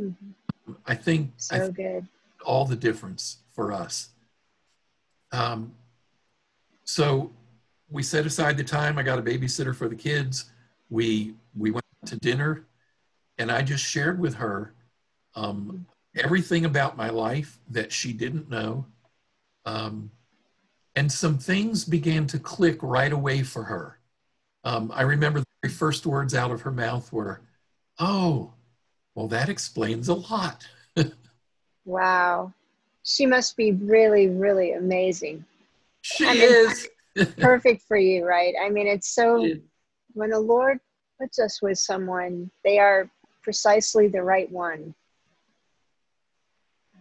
Mm-hmm. 0.00 0.72
I 0.86 0.94
think 0.94 1.32
so 1.36 1.56
I 1.56 1.58
think 1.60 1.76
good. 1.76 2.08
All 2.44 2.64
the 2.64 2.76
difference 2.76 3.38
for 3.52 3.72
us. 3.72 4.08
Um, 5.32 5.72
so 6.84 7.30
we 7.90 8.02
set 8.02 8.26
aside 8.26 8.56
the 8.56 8.64
time. 8.64 8.98
I 8.98 9.02
got 9.02 9.18
a 9.18 9.22
babysitter 9.22 9.74
for 9.74 9.88
the 9.88 9.94
kids. 9.94 10.50
We 10.90 11.34
we 11.56 11.70
went 11.70 11.84
to 12.06 12.16
dinner, 12.16 12.64
and 13.38 13.50
I 13.50 13.62
just 13.62 13.84
shared 13.84 14.18
with 14.18 14.34
her 14.34 14.72
um, 15.34 15.86
everything 16.16 16.64
about 16.64 16.96
my 16.96 17.10
life 17.10 17.58
that 17.70 17.92
she 17.92 18.12
didn't 18.12 18.48
know. 18.48 18.86
Um, 19.64 20.10
and 20.94 21.12
some 21.12 21.38
things 21.38 21.84
began 21.84 22.26
to 22.28 22.38
click 22.38 22.82
right 22.82 23.12
away 23.12 23.42
for 23.42 23.64
her. 23.64 23.98
Um, 24.64 24.90
I 24.94 25.02
remember 25.02 25.40
the 25.40 25.46
very 25.62 25.72
first 25.74 26.06
words 26.06 26.34
out 26.34 26.50
of 26.50 26.62
her 26.62 26.72
mouth 26.72 27.12
were, 27.12 27.42
Oh, 27.98 28.52
well, 29.14 29.28
that 29.28 29.48
explains 29.48 30.08
a 30.08 30.14
lot. 30.14 30.66
wow. 31.84 32.52
She 33.06 33.24
must 33.24 33.56
be 33.56 33.72
really, 33.72 34.28
really 34.28 34.72
amazing. 34.72 35.44
She 36.02 36.26
I 36.26 36.34
mean, 36.34 36.42
is. 36.42 36.88
perfect 37.38 37.82
for 37.88 37.96
you, 37.96 38.26
right? 38.26 38.54
I 38.62 38.68
mean, 38.68 38.86
it's 38.86 39.08
so, 39.08 39.48
when 40.12 40.28
the 40.28 40.38
Lord 40.38 40.80
puts 41.18 41.38
us 41.38 41.62
with 41.62 41.78
someone, 41.78 42.50
they 42.62 42.78
are 42.78 43.08
precisely 43.42 44.06
the 44.06 44.22
right 44.22 44.52
one 44.52 44.94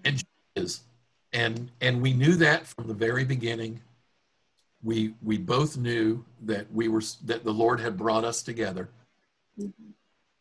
and 0.05 0.19
she 0.19 0.25
is 0.55 0.81
and 1.33 1.69
and 1.81 2.01
we 2.01 2.13
knew 2.13 2.35
that 2.35 2.65
from 2.65 2.87
the 2.87 2.93
very 2.93 3.25
beginning 3.25 3.81
we 4.83 5.13
we 5.23 5.37
both 5.37 5.75
knew 5.75 6.23
that 6.43 6.71
we 6.71 6.87
were 6.87 7.01
that 7.25 7.43
the 7.43 7.51
lord 7.51 7.79
had 7.79 7.97
brought 7.97 8.23
us 8.23 8.41
together 8.41 8.87
mm-hmm. 9.59 9.89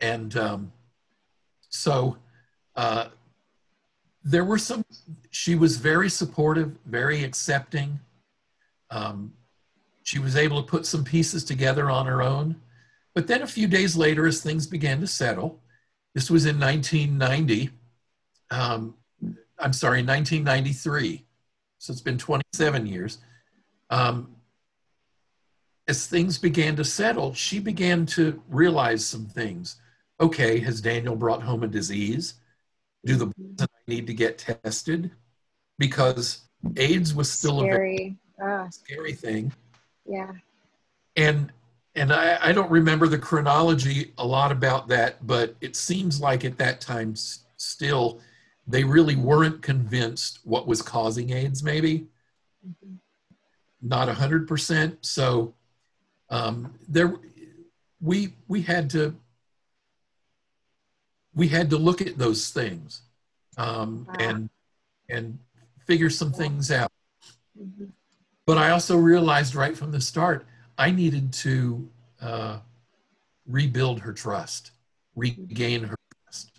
and 0.01 0.37
um, 0.37 0.71
so 1.71 2.17
uh, 2.77 3.07
there 4.25 4.45
were 4.45 4.59
some 4.59 4.85
she 5.31 5.55
was 5.55 5.77
very 5.77 6.09
supportive 6.09 6.77
very 6.87 7.23
accepting 7.23 8.01
um, 8.91 9.33
she 10.03 10.19
was 10.19 10.37
able 10.37 10.63
to 10.63 10.69
put 10.69 10.87
some 10.87 11.05
pieces 11.05 11.45
together 11.45 11.91
on 11.91 12.07
her 12.07 12.23
own 12.23 12.57
but 13.15 13.27
then 13.27 13.43
a 13.43 13.47
few 13.47 13.67
days 13.67 13.97
later 13.97 14.27
as 14.27 14.43
things 14.43 14.67
began 14.67 15.01
to 15.01 15.07
settle 15.07 15.61
this 16.15 16.31
was 16.31 16.47
in 16.47 16.59
1990 16.59 17.71
um, 18.51 18.95
I'm 19.59 19.73
sorry, 19.73 20.03
1993. 20.03 21.25
So 21.79 21.93
it's 21.93 22.01
been 22.01 22.19
27 22.19 22.87
years. 22.87 23.19
Um, 23.91 24.37
as 25.87 26.07
things 26.07 26.39
began 26.39 26.77
to 26.77 26.85
settle, 26.85 27.35
she 27.35 27.59
began 27.61 28.07
to 28.07 28.43
realize 28.49 29.05
some 29.05 29.27
things. 29.27 29.77
Okay, 30.21 30.59
has 30.61 30.81
Daniel 30.81 31.17
brought 31.17 31.43
home 31.43 31.63
a 31.63 31.69
disease? 31.69 32.35
Do 33.05 33.17
the 33.17 33.27
boys 33.27 33.35
I 33.61 33.67
need 33.87 34.07
to 34.07 34.15
get 34.15 34.39
tested? 34.39 35.11
Because 35.79 36.43
AIDS 36.77 37.15
was 37.15 37.31
still 37.31 37.61
scary. 37.61 38.19
a 38.39 38.43
very 38.43 38.63
ah. 38.63 38.69
scary 38.71 39.13
thing. 39.13 39.53
Yeah. 40.07 40.33
And 41.17 41.53
and 41.97 42.13
I, 42.13 42.39
I 42.49 42.53
don't 42.53 42.71
remember 42.71 43.07
the 43.07 43.19
chronology 43.19 44.13
a 44.19 44.27
lot 44.27 44.51
about 44.51 44.89
that, 44.89 45.25
but 45.27 45.55
it 45.61 45.77
seems 45.77 46.21
like 46.21 46.45
at 46.45 46.59
that 46.59 46.81
time 46.81 47.15
still 47.57 48.21
they 48.67 48.83
really 48.83 49.17
weren't 49.17 49.63
convinced 49.63 50.41
what 50.45 50.67
was 50.67 50.83
causing 50.83 51.31
AIDS, 51.31 51.63
maybe. 51.63 52.07
Mm-hmm. 52.67 52.95
Not 53.83 54.09
100%. 54.09 54.97
So 55.03 55.55
um, 56.31 56.75
there, 56.89 57.15
we, 58.01 58.35
we 58.49 58.63
had 58.63 58.89
to, 58.91 59.15
we 61.35 61.49
had 61.49 61.71
to 61.71 61.77
look 61.77 62.01
at 62.01 62.19
those 62.19 62.51
things 62.51 63.03
um, 63.57 64.07
wow. 64.09 64.15
and, 64.19 64.51
and 65.09 65.39
figure 65.87 66.11
some 66.11 66.33
things 66.33 66.71
out. 66.71 66.93
Mm-hmm. 67.61 67.87
But 68.47 68.59
I 68.59 68.71
also 68.71 68.97
realized 68.97 69.55
right 69.55 69.77
from 69.77 69.91
the 69.91 70.01
start, 70.01 70.47
I 70.77 70.91
needed 70.91 71.33
to 71.35 71.89
uh, 72.21 72.59
rebuild 73.47 74.01
her 74.01 74.13
trust, 74.13 74.73
regain 75.17 75.85
her 75.85 75.97
trust. 76.25 76.51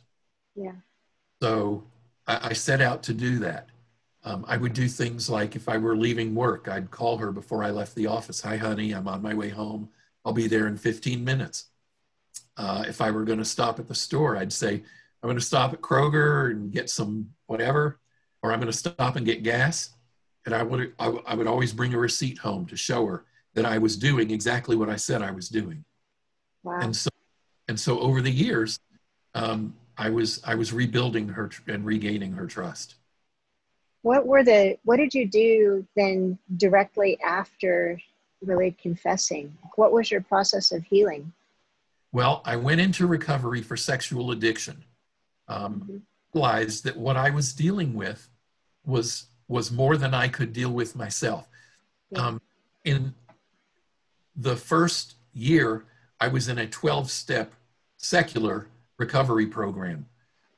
Yeah. 0.56 0.72
So 1.42 1.84
I, 2.28 2.50
I 2.50 2.54
set 2.54 2.82
out 2.82 3.04
to 3.04 3.14
do 3.14 3.40
that. 3.40 3.70
Um, 4.24 4.44
I 4.48 4.58
would 4.58 4.74
do 4.74 4.88
things 4.88 5.30
like 5.30 5.56
if 5.56 5.70
I 5.70 5.78
were 5.78 5.96
leaving 5.96 6.34
work, 6.34 6.68
I'd 6.68 6.90
call 6.90 7.18
her 7.18 7.32
before 7.32 7.64
I 7.64 7.70
left 7.70 7.94
the 7.94 8.08
office. 8.08 8.42
Hi, 8.42 8.58
honey, 8.58 8.92
I'm 8.92 9.08
on 9.08 9.22
my 9.22 9.36
way 9.36 9.50
home. 9.50 9.90
I'll 10.26 10.34
be 10.34 10.48
there 10.48 10.68
in 10.68 10.78
15 10.78 11.24
minutes. 11.24 11.66
Uh, 12.58 12.86
if 12.88 13.02
I 13.02 13.12
were 13.12 13.24
going 13.24 13.40
to 13.40 13.46
stop 13.46 13.80
at 13.80 13.88
the 13.88 13.96
store, 13.96 14.38
I'd 14.38 14.54
say, 14.54 14.76
I'm 15.22 15.28
going 15.28 15.38
to 15.38 15.44
stop 15.44 15.74
at 15.74 15.82
Kroger 15.82 16.52
and 16.52 16.72
get 16.72 16.90
some 16.90 17.30
whatever, 17.48 18.00
or 18.42 18.52
I'm 18.52 18.60
going 18.60 18.72
to 18.72 18.78
stop 18.78 19.16
and 19.16 19.26
get 19.26 19.44
gas. 19.44 19.92
And 20.46 20.54
I 20.54 20.64
would, 20.64 20.94
I, 21.00 21.08
I 21.28 21.36
would 21.36 21.48
always 21.48 21.74
bring 21.74 21.94
a 21.94 21.98
receipt 22.00 22.38
home 22.38 22.66
to 22.68 22.78
show 22.78 23.06
her 23.08 23.26
that 23.56 23.66
I 23.66 23.78
was 23.78 23.98
doing 23.98 24.32
exactly 24.32 24.76
what 24.76 24.90
I 24.90 24.96
said 24.96 25.22
I 25.22 25.32
was 25.32 25.50
doing. 25.50 25.84
Wow. 26.64 26.80
And 26.82 26.96
so, 26.96 27.10
and 27.68 27.80
so 27.80 28.00
over 28.00 28.22
the 28.22 28.32
years, 28.32 28.80
um, 29.34 29.74
I 29.98 30.10
was 30.10 30.42
I 30.44 30.56
was 30.56 30.74
rebuilding 30.74 31.28
her 31.30 31.50
and 31.68 31.86
regaining 31.86 32.34
her 32.34 32.46
trust. 32.48 32.96
what 34.02 34.28
were 34.28 34.44
the 34.44 34.78
what 34.84 34.98
did 34.98 35.14
you 35.14 35.28
do 35.28 35.86
then 35.96 36.38
directly 36.58 37.20
after 37.22 38.00
really 38.42 38.72
confessing 38.80 39.58
what 39.78 39.92
was 39.92 40.12
your 40.12 40.22
process 40.22 40.72
of 40.72 40.84
healing 40.84 41.34
well 42.16 42.42
i 42.46 42.56
went 42.56 42.82
into 42.82 43.06
recovery 43.08 43.62
for 43.62 43.78
sexual 43.78 44.32
addiction 44.32 44.84
um, 45.48 46.02
realized 46.34 46.84
that 46.84 46.98
what 46.98 47.18
i 47.18 47.30
was 47.30 47.54
dealing 47.54 47.94
with 47.94 48.30
was 48.86 49.28
was 49.48 49.72
more 49.72 49.96
than 49.98 50.14
i 50.14 50.28
could 50.28 50.52
deal 50.54 50.72
with 50.72 50.96
myself. 50.96 51.48
Um, 52.16 52.42
in 52.84 53.14
the 54.36 54.56
first 54.56 55.16
year 55.34 55.86
i 56.20 56.28
was 56.28 56.48
in 56.48 56.58
a 56.58 56.68
12 56.68 57.12
step 57.12 57.54
secular 57.98 58.68
recovery 58.98 59.48
program. 59.48 60.06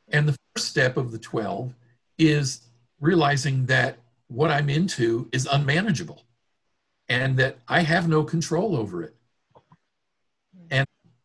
And 0.10 0.28
the 0.28 0.38
first 0.54 0.68
step 0.68 0.98
of 0.98 1.12
the 1.12 1.20
12 1.20 1.74
is 2.18 2.62
realizing 3.00 3.66
that 3.68 3.98
what 4.28 4.52
I'm 4.52 4.70
into 4.70 5.30
is 5.32 5.48
unmanageable 5.52 6.24
and 7.10 7.38
that 7.38 7.58
I 7.68 7.82
have 7.82 8.08
no 8.08 8.24
control 8.24 8.76
over 8.76 9.04
it. 9.04 9.16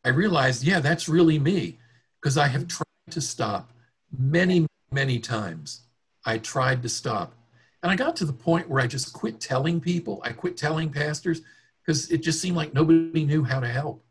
I 0.05 0.11
realized, 0.11 0.65
yeah, 0.65 0.81
that's 0.81 1.09
really 1.09 1.39
me 1.39 1.79
because 2.21 2.37
I 2.37 2.49
have 2.49 2.69
tried 2.69 2.85
to 3.11 3.21
stop 3.21 3.73
many, 4.17 4.67
many 4.91 5.19
times. 5.19 5.83
I 6.25 6.39
tried 6.39 6.83
to 6.83 6.89
stop. 6.89 7.35
And 7.83 7.91
I 7.91 7.97
got 7.97 8.17
to 8.17 8.25
the 8.25 8.33
point 8.33 8.69
where 8.69 8.83
I 8.83 8.87
just 8.87 9.13
quit 9.13 9.41
telling 9.41 9.81
people, 9.81 10.21
I 10.25 10.33
quit 10.33 10.57
telling 10.57 10.91
pastors 10.91 11.43
because 11.85 12.11
it 12.11 12.23
just 12.23 12.41
seemed 12.41 12.57
like 12.57 12.75
nobody 12.75 13.25
knew 13.25 13.43
how 13.43 13.61
to 13.61 13.69
help. 13.69 14.05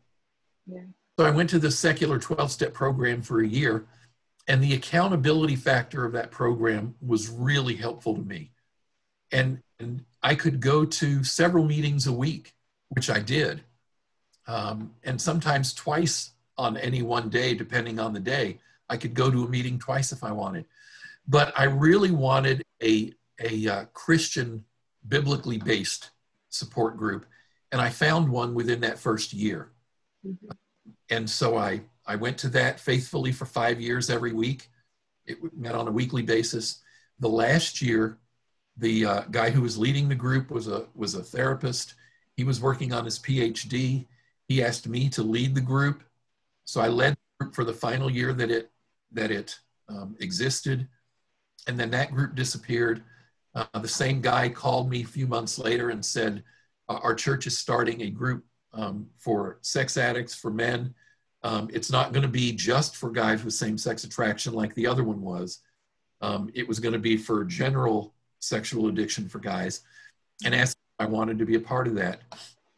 Yeah. 0.66 0.82
So 1.18 1.26
I 1.26 1.30
went 1.30 1.50
to 1.50 1.58
the 1.58 1.70
secular 1.70 2.18
12 2.18 2.50
step 2.50 2.74
program 2.74 3.22
for 3.22 3.40
a 3.40 3.46
year 3.46 3.86
and 4.48 4.62
the 4.62 4.74
accountability 4.74 5.56
factor 5.56 6.04
of 6.04 6.12
that 6.12 6.30
program 6.30 6.94
was 7.00 7.30
really 7.30 7.76
helpful 7.76 8.14
to 8.14 8.22
me 8.22 8.50
and, 9.30 9.60
and 9.78 10.04
i 10.22 10.34
could 10.34 10.60
go 10.60 10.84
to 10.84 11.22
several 11.24 11.64
meetings 11.64 12.06
a 12.06 12.12
week 12.12 12.54
which 12.88 13.10
i 13.10 13.18
did 13.18 13.62
um, 14.52 14.92
and 15.04 15.20
sometimes 15.20 15.72
twice 15.72 16.32
on 16.58 16.76
any 16.76 17.02
one 17.02 17.28
day 17.28 17.54
depending 17.54 17.98
on 17.98 18.12
the 18.12 18.20
day 18.20 18.58
i 18.88 18.96
could 18.96 19.14
go 19.14 19.30
to 19.30 19.44
a 19.44 19.48
meeting 19.48 19.78
twice 19.78 20.12
if 20.12 20.22
i 20.22 20.30
wanted 20.30 20.64
but 21.26 21.52
i 21.58 21.64
really 21.64 22.10
wanted 22.10 22.62
a, 22.82 23.12
a 23.40 23.68
uh, 23.68 23.84
christian 23.92 24.64
biblically 25.08 25.58
based 25.58 26.10
support 26.50 26.96
group 26.96 27.26
and 27.72 27.80
i 27.80 27.88
found 27.88 28.28
one 28.28 28.54
within 28.54 28.80
that 28.80 28.98
first 28.98 29.32
year 29.32 29.70
mm-hmm. 30.26 30.50
and 31.10 31.28
so 31.28 31.56
i 31.56 31.80
I 32.06 32.16
went 32.16 32.38
to 32.38 32.48
that 32.50 32.80
faithfully 32.80 33.32
for 33.32 33.46
five 33.46 33.80
years 33.80 34.10
every 34.10 34.32
week. 34.32 34.70
It 35.26 35.38
met 35.56 35.74
on 35.74 35.88
a 35.88 35.92
weekly 35.92 36.22
basis. 36.22 36.80
The 37.20 37.28
last 37.28 37.80
year, 37.80 38.18
the 38.76 39.06
uh, 39.06 39.20
guy 39.30 39.50
who 39.50 39.62
was 39.62 39.78
leading 39.78 40.08
the 40.08 40.14
group 40.14 40.50
was 40.50 40.66
a 40.66 40.86
was 40.94 41.14
a 41.14 41.22
therapist. 41.22 41.94
He 42.36 42.44
was 42.44 42.60
working 42.60 42.92
on 42.92 43.04
his 43.04 43.18
PhD. 43.18 44.06
He 44.52 44.62
asked 44.62 44.86
me 44.86 45.08
to 45.08 45.22
lead 45.22 45.54
the 45.54 45.62
group, 45.62 46.02
so 46.66 46.82
I 46.82 46.88
led 46.88 47.14
the 47.14 47.44
group 47.44 47.54
for 47.54 47.64
the 47.64 47.72
final 47.72 48.10
year 48.10 48.34
that 48.34 48.50
it 48.50 48.70
that 49.12 49.30
it 49.30 49.58
um, 49.88 50.14
existed, 50.20 50.86
and 51.66 51.80
then 51.80 51.90
that 51.92 52.12
group 52.12 52.34
disappeared. 52.34 53.02
Uh, 53.54 53.64
the 53.80 53.88
same 53.88 54.20
guy 54.20 54.50
called 54.50 54.90
me 54.90 55.02
a 55.02 55.06
few 55.06 55.26
months 55.26 55.58
later 55.58 55.88
and 55.88 56.04
said, 56.04 56.44
"Our 56.86 57.14
church 57.14 57.46
is 57.46 57.56
starting 57.56 58.02
a 58.02 58.10
group 58.10 58.44
um, 58.74 59.06
for 59.16 59.58
sex 59.62 59.96
addicts 59.96 60.34
for 60.34 60.50
men." 60.50 60.94
Um, 61.42 61.70
it's 61.72 61.90
not 61.90 62.12
going 62.12 62.22
to 62.22 62.28
be 62.28 62.52
just 62.52 62.96
for 62.96 63.10
guys 63.10 63.42
with 63.42 63.54
same 63.54 63.78
sex 63.78 64.04
attraction 64.04 64.52
like 64.52 64.74
the 64.74 64.86
other 64.86 65.02
one 65.02 65.22
was. 65.22 65.60
Um, 66.20 66.50
it 66.52 66.68
was 66.68 66.78
going 66.78 66.92
to 66.92 66.98
be 66.98 67.16
for 67.16 67.42
general 67.44 68.12
sexual 68.40 68.88
addiction 68.88 69.30
for 69.30 69.38
guys. 69.38 69.80
And 70.44 70.54
asked 70.54 70.76
I 70.98 71.06
wanted 71.06 71.38
to 71.38 71.46
be 71.46 71.54
a 71.54 71.60
part 71.60 71.88
of 71.88 71.94
that. 71.94 72.20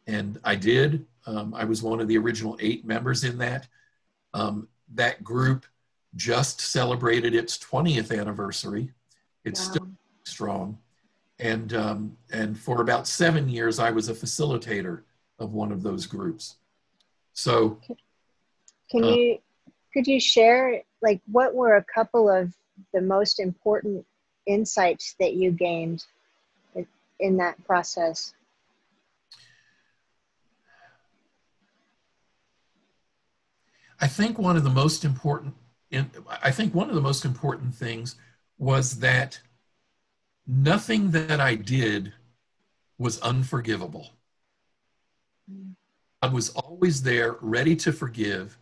And 0.07 0.39
I 0.45 0.55
did. 0.55 1.05
Um, 1.25 1.53
I 1.53 1.63
was 1.65 1.81
one 1.81 1.99
of 1.99 2.07
the 2.07 2.17
original 2.17 2.57
eight 2.59 2.85
members 2.85 3.23
in 3.23 3.37
that. 3.39 3.67
Um, 4.33 4.67
that 4.93 5.23
group 5.23 5.65
just 6.15 6.61
celebrated 6.61 7.33
its 7.33 7.57
20th 7.57 8.17
anniversary. 8.17 8.91
It's 9.43 9.65
wow. 9.65 9.71
still 9.71 9.87
strong. 10.23 10.77
And, 11.39 11.73
um, 11.73 12.17
and 12.31 12.57
for 12.57 12.81
about 12.81 13.07
seven 13.07 13.49
years, 13.49 13.79
I 13.79 13.91
was 13.91 14.09
a 14.09 14.13
facilitator 14.13 15.01
of 15.39 15.53
one 15.53 15.71
of 15.71 15.83
those 15.83 16.05
groups. 16.05 16.55
So 17.33 17.79
can 18.89 19.03
uh, 19.03 19.09
you 19.09 19.37
could 19.93 20.07
you 20.07 20.19
share 20.19 20.81
like 21.01 21.21
what 21.31 21.53
were 21.53 21.75
a 21.75 21.83
couple 21.83 22.29
of 22.29 22.53
the 22.93 23.01
most 23.01 23.39
important 23.39 24.05
insights 24.45 25.15
that 25.19 25.33
you 25.33 25.51
gained 25.51 26.05
in 27.19 27.37
that 27.37 27.63
process? 27.65 28.33
I 33.99 34.07
think 34.07 34.37
one 34.37 34.57
of 34.57 34.63
the 34.63 34.69
most 34.69 35.05
important 35.05 35.55
I 36.43 36.51
think 36.51 36.73
one 36.73 36.89
of 36.89 36.95
the 36.95 37.01
most 37.01 37.25
important 37.25 37.73
things 37.73 38.15
was 38.57 38.99
that 38.99 39.39
nothing 40.47 41.11
that 41.11 41.39
I 41.39 41.55
did 41.55 42.13
was 42.97 43.19
unforgivable. 43.19 44.09
God 46.21 46.33
was 46.33 46.49
always 46.49 47.03
there, 47.03 47.35
ready 47.41 47.75
to 47.77 47.91
forgive, 47.91 48.57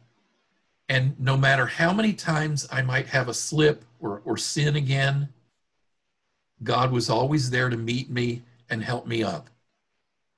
and 0.89 1.17
no 1.19 1.37
matter 1.37 1.65
how 1.65 1.93
many 1.93 2.13
times 2.13 2.67
I 2.71 2.81
might 2.81 3.07
have 3.07 3.29
a 3.29 3.33
slip 3.33 3.85
or, 3.99 4.21
or 4.25 4.37
sin 4.37 4.75
again, 4.75 5.29
God 6.61 6.91
was 6.91 7.09
always 7.09 7.49
there 7.49 7.69
to 7.69 7.77
meet 7.77 8.09
me 8.09 8.41
and 8.69 8.83
help 8.83 9.07
me 9.07 9.23
up. 9.23 9.49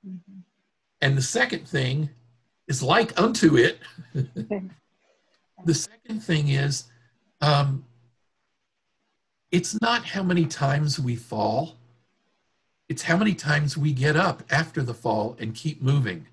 Mm-hmm. 0.06 0.40
And 1.00 1.16
the 1.16 1.22
second 1.22 1.66
thing 1.68 2.10
is 2.68 2.82
like 2.82 3.18
unto 3.20 3.56
it. 3.56 3.80
the 5.64 5.74
second 5.74 6.20
thing 6.20 6.48
is 6.48 6.84
um, 7.40 7.84
it's 9.50 9.80
not 9.80 10.04
how 10.04 10.22
many 10.22 10.46
times 10.46 10.98
we 10.98 11.16
fall, 11.16 11.76
it's 12.88 13.02
how 13.02 13.16
many 13.16 13.34
times 13.34 13.76
we 13.76 13.92
get 13.92 14.16
up 14.16 14.42
after 14.50 14.82
the 14.82 14.94
fall 14.94 15.36
and 15.38 15.54
keep 15.54 15.82
moving. 15.82 16.26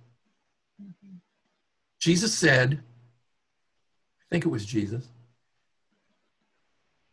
Mm-hmm. 0.81 1.17
Jesus 1.99 2.33
said, 2.33 2.81
I 4.21 4.23
think 4.29 4.45
it 4.45 4.49
was 4.49 4.65
Jesus. 4.65 5.07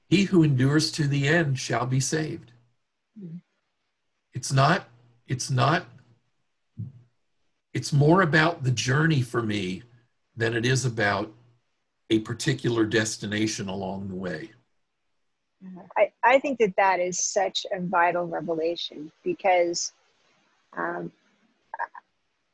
He 0.09 0.25
who 0.25 0.43
endures 0.43 0.91
to 0.93 1.07
the 1.07 1.29
end 1.29 1.59
shall 1.59 1.87
be 1.87 2.01
saved. 2.01 2.51
It's 4.33 4.53
not, 4.53 4.89
it's 5.29 5.51
not, 5.51 5.85
it's 7.73 7.93
more 7.93 8.23
about 8.23 8.65
the 8.65 8.71
journey 8.71 9.23
for 9.23 9.43
me 9.43 9.83
than 10.37 10.55
it 10.55 10.65
is 10.65 10.85
about 10.85 11.33
a 12.11 12.19
particular 12.21 12.85
destination 12.85 13.69
along 13.69 14.09
the 14.09 14.15
way. 14.15 14.51
I, 15.97 16.11
I 16.25 16.39
think 16.39 16.59
that 16.59 16.75
that 16.77 17.01
is 17.01 17.21
such 17.21 17.67
a 17.73 17.81
vital 17.81 18.27
revelation 18.27 19.13
because 19.23 19.93
um, 20.77 21.13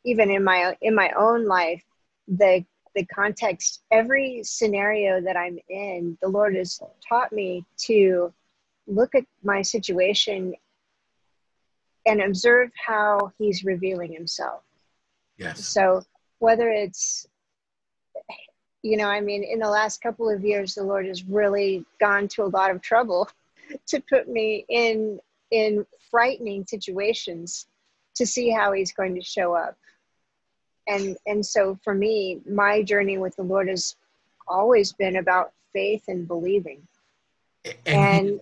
even 0.04 0.30
in 0.30 0.42
my 0.42 0.76
in 0.80 0.94
my 0.94 1.10
own 1.16 1.46
life, 1.46 1.82
the 2.26 2.64
the 2.96 3.04
context, 3.06 3.82
every 3.90 4.40
scenario 4.42 5.20
that 5.20 5.36
I'm 5.36 5.58
in, 5.68 6.16
the 6.22 6.28
Lord 6.28 6.56
has 6.56 6.80
taught 7.06 7.32
me 7.32 7.64
to 7.82 8.32
look 8.86 9.14
at 9.14 9.24
my 9.44 9.62
situation 9.62 10.54
and 12.06 12.22
observe 12.22 12.70
how 12.74 13.32
He's 13.38 13.64
revealing 13.64 14.12
Himself. 14.12 14.62
Yes. 15.36 15.66
So 15.66 16.02
whether 16.38 16.70
it's, 16.70 17.26
you 18.86 18.96
know, 18.96 19.08
I 19.08 19.20
mean, 19.20 19.42
in 19.42 19.58
the 19.58 19.68
last 19.68 20.00
couple 20.00 20.30
of 20.30 20.44
years, 20.44 20.74
the 20.74 20.84
Lord 20.84 21.06
has 21.06 21.24
really 21.24 21.84
gone 21.98 22.28
to 22.28 22.44
a 22.44 22.54
lot 22.58 22.70
of 22.70 22.80
trouble 22.80 23.28
to 23.86 24.00
put 24.08 24.28
me 24.28 24.64
in 24.68 25.18
in 25.50 25.86
frightening 26.10 26.64
situations 26.66 27.66
to 28.14 28.26
see 28.26 28.50
how 28.50 28.72
He's 28.72 28.92
going 28.92 29.14
to 29.16 29.22
show 29.22 29.54
up. 29.54 29.76
And 30.86 31.16
and 31.26 31.44
so 31.44 31.78
for 31.82 31.94
me 31.94 32.40
my 32.48 32.82
journey 32.82 33.18
with 33.18 33.34
the 33.34 33.42
lord 33.42 33.68
has 33.68 33.96
always 34.46 34.92
been 34.92 35.16
about 35.16 35.52
faith 35.72 36.04
and 36.06 36.28
believing. 36.28 36.86
And 37.86 38.40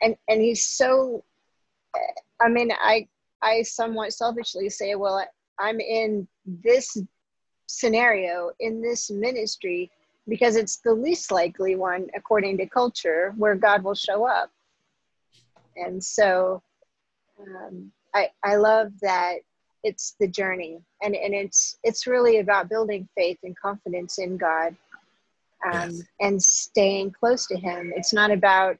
and 0.00 0.16
and, 0.28 0.40
he's 0.40 0.64
so 0.64 1.22
i 2.40 2.48
mean 2.48 2.72
i 2.72 3.06
i 3.42 3.60
somewhat 3.60 4.14
selfishly 4.14 4.70
say 4.70 4.94
well 4.94 5.22
i'm 5.58 5.78
in 5.78 6.26
this 6.46 6.96
scenario 7.72 8.50
in 8.60 8.82
this 8.82 9.10
ministry 9.10 9.90
because 10.28 10.56
it's 10.56 10.76
the 10.76 10.92
least 10.92 11.32
likely 11.32 11.74
one 11.74 12.06
according 12.14 12.56
to 12.58 12.66
culture 12.66 13.34
where 13.36 13.54
god 13.54 13.82
will 13.82 13.94
show 13.94 14.26
up. 14.26 14.50
And 15.76 16.02
so 16.02 16.62
um, 17.40 17.90
I, 18.14 18.28
I 18.44 18.56
love 18.56 18.92
that 19.00 19.36
it's 19.82 20.14
the 20.20 20.28
journey. 20.28 20.80
And 21.02 21.16
and 21.16 21.34
it's 21.34 21.78
it's 21.82 22.06
really 22.06 22.38
about 22.38 22.68
building 22.68 23.08
faith 23.16 23.38
and 23.42 23.56
confidence 23.58 24.18
in 24.18 24.36
god 24.36 24.76
um, 25.64 25.90
yes. 25.90 26.02
and 26.20 26.42
staying 26.42 27.12
close 27.12 27.46
to 27.46 27.56
him. 27.56 27.92
It's 27.96 28.12
not 28.12 28.30
about 28.30 28.78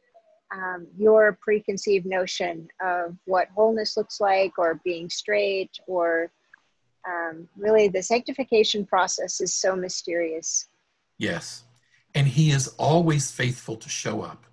um, 0.52 0.87
your 0.98 1.38
preconceived 1.40 2.07
notion 2.07 2.68
of 2.85 3.16
what 3.24 3.48
wholeness 3.55 3.96
looks 3.96 4.20
like 4.20 4.59
or 4.59 4.81
being 4.85 5.09
straight 5.09 5.70
or 5.87 6.31
um, 7.09 7.49
really 7.57 7.88
the 7.88 8.03
sanctification 8.03 8.85
process 8.87 9.41
is 9.41 9.53
so 9.55 9.75
mysterious 9.77 10.69
Yes. 11.19 11.62
And 12.15 12.27
he 12.27 12.51
is 12.51 12.69
always 12.79 13.31
faithful 13.31 13.77
to 13.77 13.88
show 13.88 14.23
up. 14.23 14.45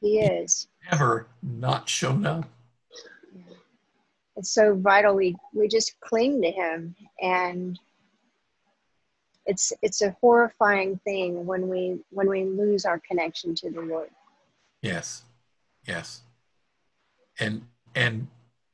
he 0.00 0.20
is 0.20 0.68
Never 0.90 1.26
not 1.42 1.88
shown 1.88 2.24
up. 2.26 2.48
it's 4.36 4.50
so 4.50 4.74
vital 4.74 5.14
we 5.14 5.36
we 5.52 5.68
just 5.68 5.98
cling 6.00 6.40
to 6.42 6.50
him 6.50 6.94
and 7.22 7.78
it's 9.46 9.72
it's 9.82 10.00
a 10.02 10.16
horrifying 10.20 10.98
thing 11.04 11.44
when 11.46 11.68
we 11.68 11.98
when 12.10 12.28
we 12.28 12.44
lose 12.44 12.84
our 12.86 12.98
connection 13.08 13.54
to 13.54 13.70
the 13.70 13.80
lord 13.82 14.10
Yes. 14.82 15.22
Yes. 15.86 16.20
And 17.40 17.62
and 17.94 18.26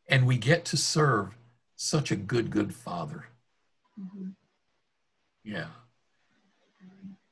and 0.09 0.27
we 0.27 0.37
get 0.39 0.65
to 0.67 0.77
serve 0.77 1.37
such 1.81 2.11
a 2.11 2.17
good 2.17 2.51
good 2.51 2.75
father. 2.75 3.25
Yeah. 5.43 5.69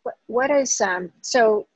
what, 0.02 0.16
what 0.26 0.50
is 0.50 0.80
um 0.80 1.12
so 1.20 1.66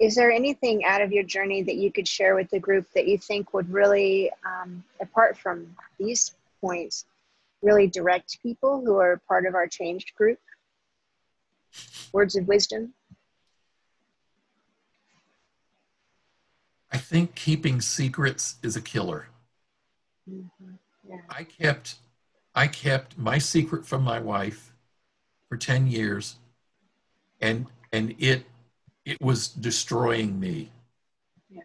is 0.00 0.14
there 0.14 0.32
anything 0.32 0.84
out 0.86 1.02
of 1.02 1.12
your 1.12 1.22
journey 1.22 1.62
that 1.62 1.76
you 1.76 1.92
could 1.92 2.08
share 2.08 2.34
with 2.34 2.50
the 2.50 2.58
group 2.58 2.86
that 2.94 3.06
you 3.06 3.18
think 3.18 3.52
would 3.52 3.70
really 3.70 4.30
um, 4.46 4.82
apart 5.00 5.36
from 5.36 5.76
these 5.98 6.34
points 6.62 7.04
really 7.60 7.86
direct 7.86 8.42
people 8.42 8.80
who 8.80 8.96
are 8.96 9.20
part 9.28 9.44
of 9.44 9.54
our 9.54 9.66
changed 9.66 10.14
group 10.16 10.38
words 12.14 12.34
of 12.34 12.48
wisdom 12.48 12.94
I 16.92 16.98
think 16.98 17.34
keeping 17.34 17.80
secrets 17.80 18.56
is 18.62 18.76
a 18.76 18.82
killer. 18.82 19.28
Mm-hmm. 20.30 20.74
yeah 21.08 21.16
I 21.28 21.44
kept 21.44 21.96
I 22.54 22.66
kept 22.68 23.18
my 23.18 23.38
secret 23.38 23.86
from 23.86 24.02
my 24.02 24.20
wife 24.20 24.72
for 25.48 25.56
10 25.56 25.86
years 25.88 26.36
and 27.40 27.66
and 27.92 28.14
it 28.18 28.44
it 29.04 29.20
was 29.20 29.48
destroying 29.48 30.38
me. 30.38 30.70
Yeah. 31.50 31.62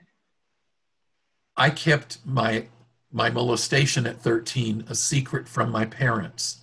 I 1.55 1.69
kept 1.69 2.17
my 2.25 2.65
my 3.11 3.29
molestation 3.29 4.05
at 4.05 4.21
13 4.21 4.85
a 4.89 4.95
secret 4.95 5.47
from 5.47 5.71
my 5.71 5.85
parents. 5.85 6.61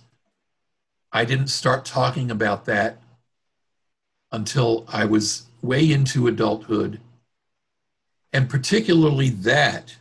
I 1.11 1.25
didn't 1.25 1.47
start 1.47 1.85
talking 1.85 2.29
about 2.29 2.65
that 2.65 3.01
until 4.31 4.85
I 4.89 5.05
was 5.05 5.45
way 5.61 5.91
into 5.91 6.27
adulthood. 6.27 6.99
And 8.33 8.49
particularly 8.49 9.29
that 9.29 9.95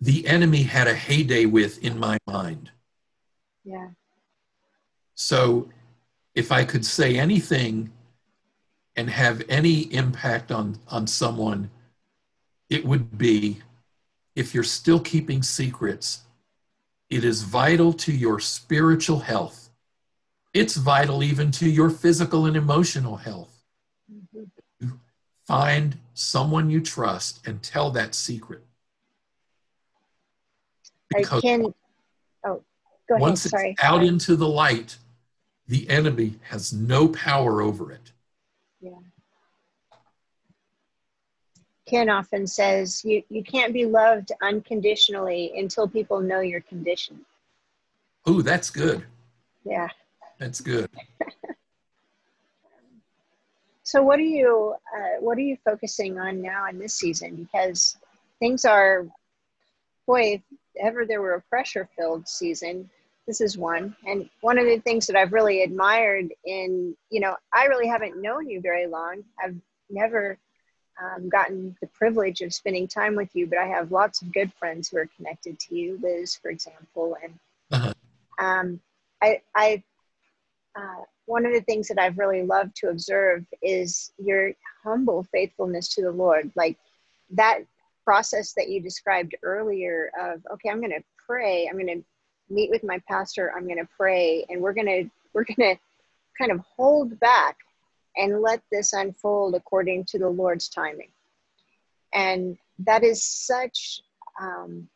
the 0.00 0.26
enemy 0.26 0.62
had 0.62 0.88
a 0.88 0.94
heyday 0.94 1.46
with 1.46 1.82
in 1.84 1.98
my 1.98 2.18
mind. 2.26 2.70
yeah 3.64 3.88
So 5.14 5.68
if 6.34 6.50
I 6.50 6.64
could 6.64 6.84
say 6.84 7.18
anything 7.18 7.92
and 8.96 9.08
have 9.10 9.42
any 9.48 9.92
impact 9.92 10.50
on, 10.50 10.78
on 10.88 11.06
someone, 11.06 11.70
it 12.68 12.84
would 12.84 13.18
be 13.18 13.60
if 14.34 14.54
you're 14.54 14.64
still 14.64 15.00
keeping 15.00 15.42
secrets, 15.42 16.22
it 17.10 17.24
is 17.24 17.42
vital 17.42 17.92
to 17.92 18.12
your 18.12 18.40
spiritual 18.40 19.20
health. 19.20 19.68
It's 20.54 20.76
vital 20.76 21.22
even 21.22 21.50
to 21.52 21.68
your 21.68 21.90
physical 21.90 22.46
and 22.46 22.56
emotional 22.56 23.16
health. 23.16 23.51
Find 25.46 25.98
someone 26.14 26.70
you 26.70 26.80
trust 26.80 27.46
and 27.46 27.62
tell 27.62 27.90
that 27.90 28.14
secret. 28.14 28.62
I 31.14 31.20
Because 31.20 31.42
can 31.42 31.74
oh 32.44 32.62
go 33.08 33.16
ahead 33.16 33.20
once 33.20 33.42
sorry 33.42 33.70
it's 33.70 33.82
out 33.82 34.02
into 34.04 34.36
the 34.36 34.48
light, 34.48 34.96
the 35.66 35.88
enemy 35.90 36.34
has 36.44 36.72
no 36.72 37.08
power 37.08 37.60
over 37.60 37.90
it. 37.90 38.12
Yeah. 38.80 38.92
Ken 41.86 42.08
often 42.08 42.46
says 42.46 43.04
you, 43.04 43.22
you 43.28 43.42
can't 43.42 43.72
be 43.72 43.84
loved 43.84 44.32
unconditionally 44.40 45.52
until 45.56 45.88
people 45.88 46.20
know 46.20 46.40
your 46.40 46.60
condition. 46.60 47.20
Oh, 48.24 48.40
that's 48.40 48.70
good. 48.70 49.04
Yeah. 49.64 49.88
That's 50.38 50.60
good. 50.60 50.88
So 53.92 54.00
what 54.00 54.18
are 54.18 54.22
you 54.22 54.74
uh, 54.96 55.20
what 55.20 55.36
are 55.36 55.42
you 55.42 55.58
focusing 55.66 56.18
on 56.18 56.40
now 56.40 56.66
in 56.70 56.78
this 56.78 56.94
season? 56.94 57.36
Because 57.36 57.98
things 58.38 58.64
are, 58.64 59.06
boy, 60.06 60.22
if 60.32 60.42
ever 60.80 61.04
there 61.04 61.20
were 61.20 61.34
a 61.34 61.42
pressure 61.42 61.86
filled 61.94 62.26
season, 62.26 62.88
this 63.26 63.42
is 63.42 63.58
one. 63.58 63.94
And 64.06 64.30
one 64.40 64.58
of 64.58 64.64
the 64.64 64.78
things 64.78 65.06
that 65.06 65.16
I've 65.16 65.34
really 65.34 65.62
admired 65.62 66.32
in 66.46 66.96
you 67.10 67.20
know 67.20 67.36
I 67.52 67.66
really 67.66 67.86
haven't 67.86 68.22
known 68.22 68.48
you 68.48 68.62
very 68.62 68.86
long. 68.86 69.24
I've 69.38 69.56
never 69.90 70.38
um, 71.02 71.28
gotten 71.28 71.76
the 71.82 71.86
privilege 71.88 72.40
of 72.40 72.54
spending 72.54 72.88
time 72.88 73.14
with 73.14 73.36
you, 73.36 73.46
but 73.46 73.58
I 73.58 73.66
have 73.66 73.92
lots 73.92 74.22
of 74.22 74.32
good 74.32 74.50
friends 74.54 74.88
who 74.88 74.96
are 74.96 75.10
connected 75.18 75.58
to 75.60 75.76
you, 75.76 75.98
Liz, 76.02 76.34
for 76.34 76.50
example, 76.50 77.18
and 77.22 77.34
Uh-huh. 77.72 77.92
um, 78.38 78.80
I, 79.22 79.42
I 79.54 79.82
uh, 80.74 81.02
one 81.26 81.46
of 81.46 81.52
the 81.52 81.60
things 81.60 81.88
that 81.88 81.98
I've 81.98 82.18
really 82.18 82.42
loved 82.42 82.76
to 82.76 82.88
observe 82.88 83.44
is 83.62 84.12
your 84.18 84.52
humble 84.82 85.24
faithfulness 85.24 85.88
to 85.94 86.02
the 86.02 86.10
Lord. 86.10 86.50
Like 86.56 86.78
that 87.30 87.60
process 88.04 88.52
that 88.54 88.68
you 88.68 88.80
described 88.80 89.36
earlier 89.42 90.10
of, 90.20 90.42
okay, 90.52 90.70
I'm 90.70 90.80
going 90.80 90.90
to 90.90 91.04
pray. 91.26 91.68
I'm 91.68 91.78
going 91.78 92.00
to 92.00 92.04
meet 92.52 92.70
with 92.70 92.84
my 92.84 93.00
pastor. 93.08 93.52
I'm 93.54 93.64
going 93.64 93.78
to 93.78 93.88
pray, 93.96 94.44
and 94.48 94.60
we're 94.60 94.72
going 94.72 94.86
to 95.04 95.10
we're 95.32 95.44
going 95.44 95.76
to 95.76 95.80
kind 96.38 96.52
of 96.52 96.60
hold 96.76 97.18
back 97.20 97.56
and 98.16 98.42
let 98.42 98.60
this 98.70 98.92
unfold 98.92 99.54
according 99.54 100.04
to 100.04 100.18
the 100.18 100.28
Lord's 100.28 100.68
timing. 100.68 101.08
And 102.12 102.58
that 102.80 103.02
is 103.02 103.22
such 103.24 104.02
um, 104.40 104.88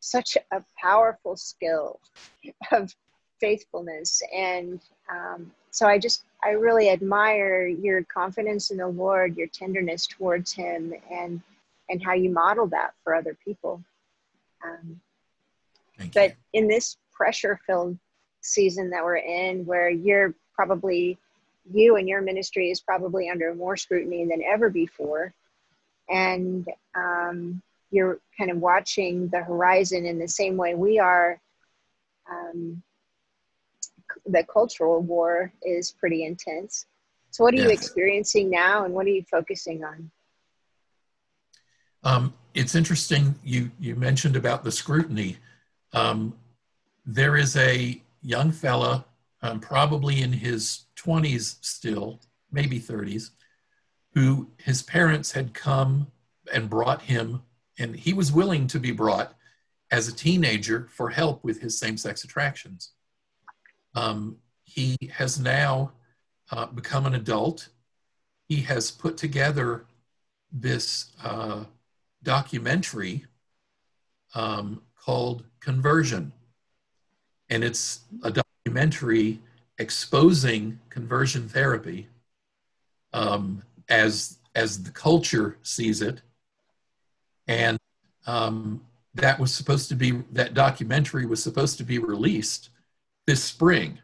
such 0.00 0.36
a 0.52 0.62
powerful 0.80 1.36
skill 1.36 2.00
of 2.72 2.94
faithfulness 3.40 4.22
and 4.34 4.80
um, 5.10 5.50
so 5.70 5.86
i 5.86 5.98
just 5.98 6.24
i 6.44 6.50
really 6.50 6.90
admire 6.90 7.66
your 7.66 8.02
confidence 8.04 8.70
in 8.70 8.76
the 8.76 8.86
lord 8.86 9.36
your 9.36 9.46
tenderness 9.48 10.06
towards 10.06 10.52
him 10.52 10.94
and 11.10 11.40
and 11.90 12.02
how 12.02 12.12
you 12.12 12.30
model 12.30 12.66
that 12.66 12.94
for 13.02 13.14
other 13.14 13.36
people 13.44 13.82
um, 14.64 15.00
but 16.14 16.30
you. 16.30 16.60
in 16.60 16.68
this 16.68 16.96
pressure 17.12 17.58
filled 17.66 17.96
season 18.40 18.90
that 18.90 19.04
we're 19.04 19.16
in 19.16 19.64
where 19.66 19.90
you're 19.90 20.34
probably 20.54 21.18
you 21.72 21.96
and 21.96 22.08
your 22.08 22.22
ministry 22.22 22.70
is 22.70 22.80
probably 22.80 23.28
under 23.28 23.54
more 23.54 23.76
scrutiny 23.76 24.24
than 24.24 24.42
ever 24.42 24.70
before 24.70 25.32
and 26.08 26.66
um, 26.94 27.60
you're 27.90 28.18
kind 28.36 28.50
of 28.50 28.58
watching 28.58 29.28
the 29.28 29.42
horizon 29.42 30.06
in 30.06 30.18
the 30.18 30.28
same 30.28 30.56
way 30.56 30.74
we 30.74 30.98
are 30.98 31.40
um, 32.30 32.82
the 34.26 34.44
cultural 34.44 35.00
war 35.00 35.52
is 35.62 35.92
pretty 35.92 36.24
intense 36.24 36.86
so 37.30 37.44
what 37.44 37.54
are 37.54 37.58
you 37.58 37.68
experiencing 37.68 38.50
now 38.50 38.84
and 38.84 38.94
what 38.94 39.06
are 39.06 39.10
you 39.10 39.24
focusing 39.30 39.84
on 39.84 40.10
Um, 42.04 42.32
it's 42.54 42.74
interesting 42.74 43.34
you 43.44 43.70
you 43.78 43.94
mentioned 43.94 44.36
about 44.36 44.64
the 44.64 44.72
scrutiny. 44.72 45.36
Um, 45.92 46.34
there 47.06 47.36
is 47.36 47.56
a 47.56 48.02
young 48.22 48.52
fella, 48.52 49.06
um, 49.42 49.60
probably 49.60 50.22
in 50.22 50.32
his 50.32 50.86
20s 50.96 51.56
still, 51.60 52.20
maybe 52.50 52.78
30s, 52.80 53.30
who 54.14 54.50
his 54.58 54.82
parents 54.82 55.32
had 55.32 55.54
come 55.54 56.08
and 56.52 56.68
brought 56.68 57.02
him, 57.02 57.42
and 57.78 57.96
he 57.96 58.12
was 58.12 58.32
willing 58.32 58.66
to 58.68 58.80
be 58.80 58.90
brought 58.90 59.34
as 59.90 60.08
a 60.08 60.14
teenager 60.14 60.88
for 60.90 61.10
help 61.10 61.42
with 61.42 61.60
his 61.60 61.78
same-sex 61.78 62.24
attractions. 62.24 62.92
Um, 63.94 64.38
he 64.64 64.96
has 65.14 65.38
now 65.38 65.92
uh, 66.50 66.66
become 66.66 67.06
an 67.06 67.14
adult. 67.14 67.68
He 68.48 68.62
has 68.62 68.90
put 68.90 69.16
together 69.16 69.84
this 70.52 71.12
uh, 71.22 71.64
documentary 72.22 73.24
um, 74.34 74.82
called 74.96 75.44
Conversion. 75.60 76.32
And 77.50 77.64
it's 77.64 78.00
a 78.22 78.30
documentary 78.30 79.40
exposing 79.78 80.80
conversion 80.90 81.48
therapy 81.48 82.08
um, 83.12 83.62
as, 83.88 84.38
as 84.54 84.82
the 84.82 84.90
culture 84.90 85.56
sees 85.62 86.02
it. 86.02 86.20
And 87.46 87.78
um, 88.26 88.84
that 89.14 89.38
was 89.38 89.54
supposed 89.54 89.88
to 89.88 89.94
be, 89.94 90.10
that 90.32 90.52
documentary 90.52 91.24
was 91.24 91.42
supposed 91.42 91.78
to 91.78 91.84
be 91.84 91.98
released 91.98 92.68
this 93.28 93.44
spring. 93.44 93.98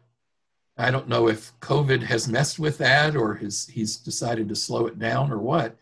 I 0.77 0.91
don't 0.91 1.09
know 1.09 1.27
if 1.27 1.51
COVID 1.59 2.03
has 2.03 2.27
messed 2.27 2.59
with 2.59 2.77
that 2.77 3.15
or 3.15 3.33
his, 3.33 3.65
he's 3.65 3.97
decided 3.97 4.47
to 4.49 4.55
slow 4.55 4.85
it 4.85 4.99
down 4.99 5.31
or 5.31 5.39
what. 5.39 5.75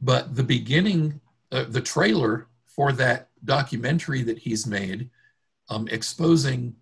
But 0.00 0.36
the 0.36 0.44
beginning, 0.44 1.20
uh, 1.50 1.64
the 1.68 1.80
trailer 1.80 2.46
for 2.64 2.92
that 2.92 3.30
documentary 3.44 4.22
that 4.22 4.38
he's 4.38 4.68
made, 4.68 5.10
um, 5.68 5.88
exposing 5.88 6.76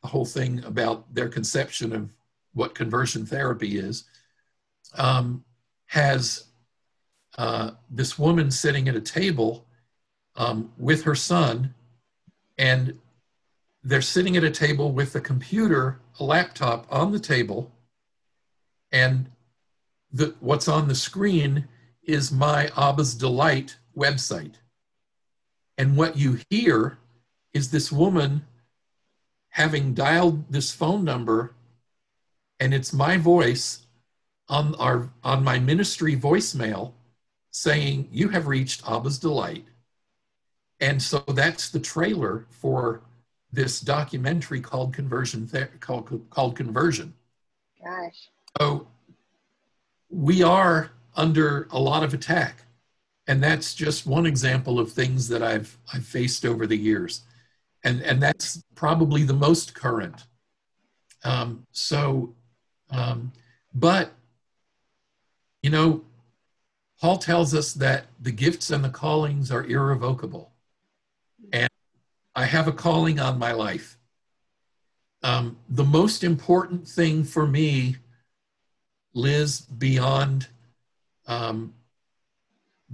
the 0.00 0.08
whole 0.08 0.24
thing 0.24 0.64
about 0.64 1.14
their 1.14 1.28
conception 1.28 1.92
of 1.94 2.08
what 2.54 2.74
conversion 2.74 3.26
therapy 3.26 3.78
is, 3.78 4.04
um, 4.94 5.44
has 5.88 6.44
uh, 7.36 7.72
this 7.90 8.18
woman 8.18 8.50
sitting 8.50 8.88
at 8.88 8.96
a 8.96 9.00
table 9.00 9.66
um, 10.36 10.72
with 10.78 11.02
her 11.02 11.14
son, 11.14 11.74
and 12.56 12.98
they're 13.82 14.02
sitting 14.02 14.36
at 14.36 14.44
a 14.44 14.50
table 14.50 14.92
with 14.92 15.14
a 15.14 15.20
computer, 15.20 16.00
a 16.18 16.24
laptop 16.24 16.86
on 16.90 17.12
the 17.12 17.20
table, 17.20 17.72
and 18.92 19.30
the, 20.12 20.34
what's 20.40 20.68
on 20.68 20.88
the 20.88 20.94
screen 20.94 21.68
is 22.02 22.32
my 22.32 22.70
Abba's 22.76 23.14
Delight 23.14 23.76
website. 23.96 24.54
And 25.78 25.96
what 25.96 26.16
you 26.16 26.40
hear 26.50 26.98
is 27.54 27.70
this 27.70 27.90
woman 27.90 28.44
having 29.50 29.94
dialed 29.94 30.50
this 30.52 30.72
phone 30.72 31.04
number, 31.04 31.54
and 32.58 32.74
it's 32.74 32.92
my 32.92 33.16
voice 33.16 33.86
on 34.48 34.74
our 34.74 35.08
on 35.22 35.44
my 35.44 35.58
ministry 35.58 36.16
voicemail 36.16 36.92
saying, 37.50 38.08
You 38.10 38.28
have 38.28 38.46
reached 38.46 38.84
Abba's 38.84 39.18
Delight. 39.18 39.64
And 40.80 41.00
so 41.02 41.18
that's 41.28 41.68
the 41.70 41.80
trailer 41.80 42.46
for 42.50 43.02
this 43.52 43.80
documentary 43.80 44.60
called 44.60 44.92
Conversion 44.94 45.48
called, 45.80 46.22
called 46.30 46.56
Conversion. 46.56 47.14
Gosh. 47.82 48.28
So 48.60 48.86
we 50.08 50.42
are 50.42 50.90
under 51.16 51.68
a 51.70 51.78
lot 51.78 52.02
of 52.02 52.14
attack. 52.14 52.64
And 53.26 53.42
that's 53.42 53.74
just 53.74 54.06
one 54.06 54.26
example 54.26 54.80
of 54.80 54.90
things 54.90 55.28
that 55.28 55.42
I've 55.42 55.76
I've 55.92 56.04
faced 56.04 56.44
over 56.44 56.66
the 56.66 56.76
years. 56.76 57.22
And 57.84 58.02
and 58.02 58.20
that's 58.20 58.62
probably 58.74 59.22
the 59.22 59.34
most 59.34 59.74
current. 59.74 60.24
Um, 61.22 61.66
so 61.70 62.34
um, 62.90 63.32
but 63.72 64.12
you 65.62 65.70
know, 65.70 66.02
Paul 67.00 67.18
tells 67.18 67.54
us 67.54 67.72
that 67.74 68.06
the 68.20 68.32
gifts 68.32 68.70
and 68.70 68.82
the 68.82 68.90
callings 68.90 69.50
are 69.50 69.64
irrevocable. 69.64 70.52
And 71.52 71.70
I 72.34 72.44
have 72.44 72.68
a 72.68 72.72
calling 72.72 73.18
on 73.18 73.38
my 73.38 73.52
life. 73.52 73.98
Um, 75.22 75.58
the 75.68 75.84
most 75.84 76.24
important 76.24 76.88
thing 76.88 77.24
for 77.24 77.46
me, 77.46 77.96
Liz, 79.12 79.60
beyond 79.60 80.48
um, 81.26 81.74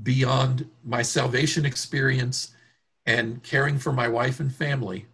beyond 0.02 0.68
my 0.84 1.02
salvation 1.02 1.64
experience 1.64 2.54
and 3.06 3.42
caring 3.42 3.78
for 3.78 3.92
my 3.92 4.08
wife 4.08 4.40
and 4.40 4.54
family, 4.54 5.06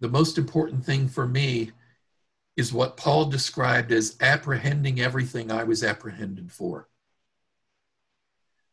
the 0.00 0.08
most 0.08 0.36
important 0.36 0.84
thing 0.84 1.08
for 1.08 1.26
me 1.26 1.70
is 2.56 2.72
what 2.72 2.96
Paul 2.96 3.26
described 3.26 3.92
as 3.92 4.16
apprehending 4.20 5.00
everything 5.00 5.50
I 5.50 5.64
was 5.64 5.84
apprehended 5.84 6.50
for. 6.50 6.88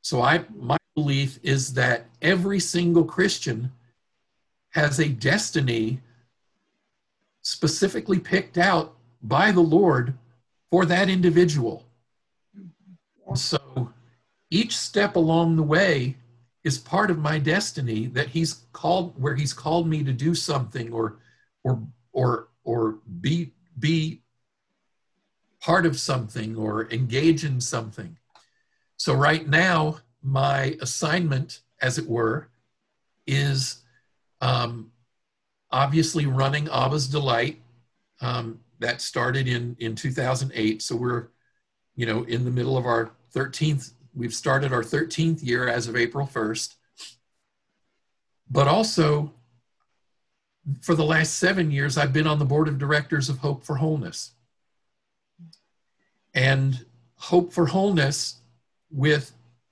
So 0.01 0.21
I 0.21 0.45
my 0.57 0.77
belief 0.95 1.39
is 1.43 1.73
that 1.73 2.07
every 2.21 2.59
single 2.59 3.03
Christian 3.03 3.71
has 4.73 4.99
a 4.99 5.07
destiny 5.07 5.99
specifically 7.41 8.19
picked 8.19 8.57
out 8.57 8.95
by 9.21 9.51
the 9.51 9.62
Lord 9.62 10.13
for 10.71 10.86
that 10.86 11.09
individual. 11.09 11.86
So 13.36 13.91
each 14.49 14.77
step 14.77 15.15
along 15.15 15.55
the 15.55 15.63
way 15.63 16.17
is 16.63 16.77
part 16.77 17.12
of 17.12 17.17
my 17.17 17.39
destiny 17.39 18.07
that 18.07 18.29
he's 18.29 18.65
called 18.71 19.13
where 19.21 19.36
he's 19.36 19.53
called 19.53 19.88
me 19.88 20.03
to 20.03 20.13
do 20.13 20.33
something 20.33 20.91
or 20.91 21.17
or 21.63 21.81
or 22.12 22.47
or 22.63 22.99
be 23.21 23.51
be 23.77 24.21
part 25.59 25.86
of 25.86 25.99
something 25.99 26.55
or 26.55 26.91
engage 26.91 27.45
in 27.45 27.59
something. 27.62 28.17
So, 28.97 29.13
right 29.13 29.47
now, 29.47 29.99
my 30.21 30.77
assignment, 30.81 31.62
as 31.81 31.97
it 31.97 32.07
were, 32.07 32.49
is 33.27 33.83
um, 34.43 34.91
obviously 35.71 36.25
running 36.25 36.67
Abba's 36.67 37.08
Delight. 37.08 37.60
Um, 38.21 38.60
that 38.79 39.01
started 39.01 39.47
in, 39.47 39.75
in 39.79 39.95
2008. 39.95 40.82
So, 40.82 40.95
we're, 40.95 41.27
you 41.95 42.06
know, 42.06 42.23
in 42.23 42.43
the 42.43 42.51
middle 42.51 42.77
of 42.77 42.86
our 42.86 43.12
13th, 43.34 43.93
we've 44.13 44.34
started 44.34 44.73
our 44.73 44.84
13th 44.84 45.43
year 45.43 45.67
as 45.67 45.88
of 45.88 45.95
April 45.95 46.27
1st. 46.27 46.75
But 48.51 48.67
also, 48.67 49.34
for 50.82 50.95
the 50.95 51.06
last 51.06 51.38
seven 51.38 51.71
years, 51.71 51.97
I've 51.97 52.13
been 52.13 52.27
on 52.27 52.39
the 52.39 52.45
board 52.45 52.67
of 52.67 52.77
directors 52.77 53.29
of 53.29 53.38
Hope 53.38 53.63
for 53.63 53.77
Wholeness. 53.77 54.34
And 56.34 56.86
Hope 57.15 57.53
for 57.53 57.67
Wholeness 57.67 58.41
with 58.91 59.32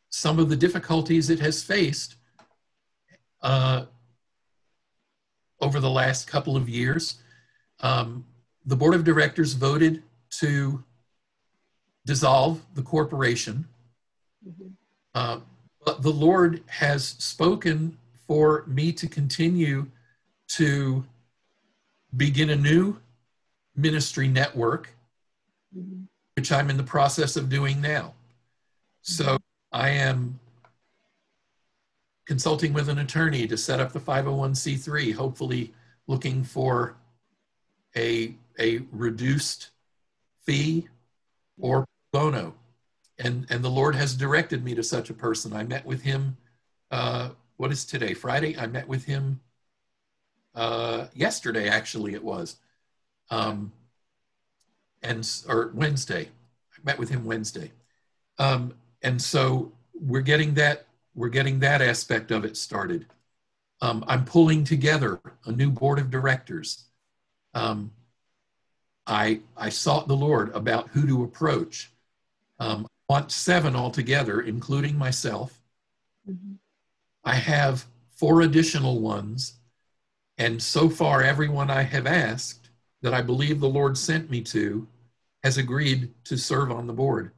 some 0.10 0.40
of 0.40 0.50
the 0.50 0.56
difficulties 0.56 1.30
it 1.30 1.40
has 1.40 1.62
faced 1.62 2.16
uh, 3.42 3.86
over 5.62 5.80
the 5.80 5.90
last 5.90 6.28
couple 6.28 6.58
of 6.58 6.68
years. 6.68 7.16
Um, 7.80 8.26
the 8.66 8.76
board 8.76 8.94
of 8.94 9.04
directors 9.04 9.54
voted 9.54 10.04
to 10.40 10.84
dissolve 12.06 12.62
the 12.74 12.82
corporation. 12.82 13.68
Mm-hmm. 14.48 14.68
Uh, 15.14 15.40
but 15.86 16.02
the 16.02 16.12
Lord 16.12 16.64
has 16.68 17.06
spoken 17.06 17.98
for 18.28 18.64
me 18.68 18.92
to 18.94 19.08
continue 19.08 19.88
to 20.50 21.04
begin 22.18 22.50
a 22.52 22.56
new 22.56 22.98
ministry 23.76 24.28
network, 24.28 24.90
mm-hmm. 25.76 26.04
which 26.36 26.52
I'm 26.52 26.70
in 26.70 26.78
the 26.78 26.84
process 26.84 27.36
of 27.36 27.50
doing 27.50 27.82
now. 27.82 28.14
So 29.02 29.38
I 29.72 29.90
am 29.90 30.40
consulting 32.32 32.72
with 32.72 32.88
an 32.88 33.00
attorney 33.00 33.46
to 33.46 33.58
set 33.58 33.82
up 33.82 33.92
the 33.92 34.00
501c3, 34.00 35.14
hopefully 35.14 35.74
looking 36.08 36.46
for 36.46 36.96
a, 37.98 38.34
a 38.58 38.80
reduced 38.94 39.72
fee 40.46 40.88
or 41.60 41.86
bono. 42.14 42.54
And, 43.20 43.46
and 43.50 43.62
the 43.62 43.70
Lord 43.70 43.96
has 43.96 44.16
directed 44.16 44.64
me 44.64 44.74
to 44.76 44.82
such 44.82 45.10
a 45.10 45.14
person. 45.14 45.52
I 45.52 45.64
met 45.64 45.86
with 45.86 46.04
him, 46.04 46.38
uh, 46.90 47.32
what 47.58 47.70
is 47.70 47.84
today, 47.84 48.14
Friday? 48.14 48.58
I 48.58 48.66
met 48.66 48.88
with 48.88 49.04
him 49.04 49.42
uh, 50.56 51.08
yesterday, 51.14 51.68
actually, 51.68 52.14
it 52.14 52.24
was. 52.24 52.56
Um, 53.30 53.74
and, 55.04 55.30
or 55.50 55.74
Wednesday. 55.74 56.30
I 56.74 56.80
met 56.86 56.98
with 56.98 57.10
him 57.10 57.26
Wednesday. 57.26 57.74
Um, 58.40 58.74
and 59.02 59.22
so 59.22 59.74
we're 59.94 60.22
getting 60.22 60.54
that 60.54 60.86
we're 61.14 61.30
getting 61.30 61.60
that 61.60 61.82
aspect 61.82 62.32
of 62.32 62.46
it 62.46 62.58
started. 62.58 63.06
Um, 63.82 64.04
I'm 64.08 64.26
pulling 64.26 64.64
together 64.64 65.20
a 65.46 65.52
new 65.52 65.72
board 65.72 66.00
of 66.00 66.12
directors. 66.12 66.86
Um, 67.54 67.92
I 69.08 69.42
I 69.58 69.70
sought 69.70 70.08
the 70.08 70.16
Lord 70.16 70.54
about 70.56 70.90
who 70.90 71.06
to 71.08 71.24
approach. 71.24 71.92
Um, 72.60 72.86
I 73.10 73.14
want 73.14 73.32
seven 73.32 73.76
altogether, 73.76 74.42
including 74.42 74.98
myself. 74.98 75.60
Mm-hmm. 76.30 76.54
I 77.26 77.36
have 77.36 77.86
four 78.12 78.42
additional 78.42 79.00
ones, 79.00 79.56
and 80.38 80.62
so 80.62 80.90
far, 80.90 81.24
everyone 81.24 81.70
I 81.70 81.82
have 81.82 82.06
asked 82.06 82.70
that 83.02 83.14
I 83.14 83.22
believe 83.22 83.60
the 83.60 83.68
Lord 83.68 83.98
sent 83.98 84.30
me 84.30 84.42
to 84.42 84.88
has 85.44 85.58
agreed 85.58 86.14
to 86.26 86.38
serve 86.38 86.72
on 86.72 86.86
the 86.86 86.94
board. 86.94 87.32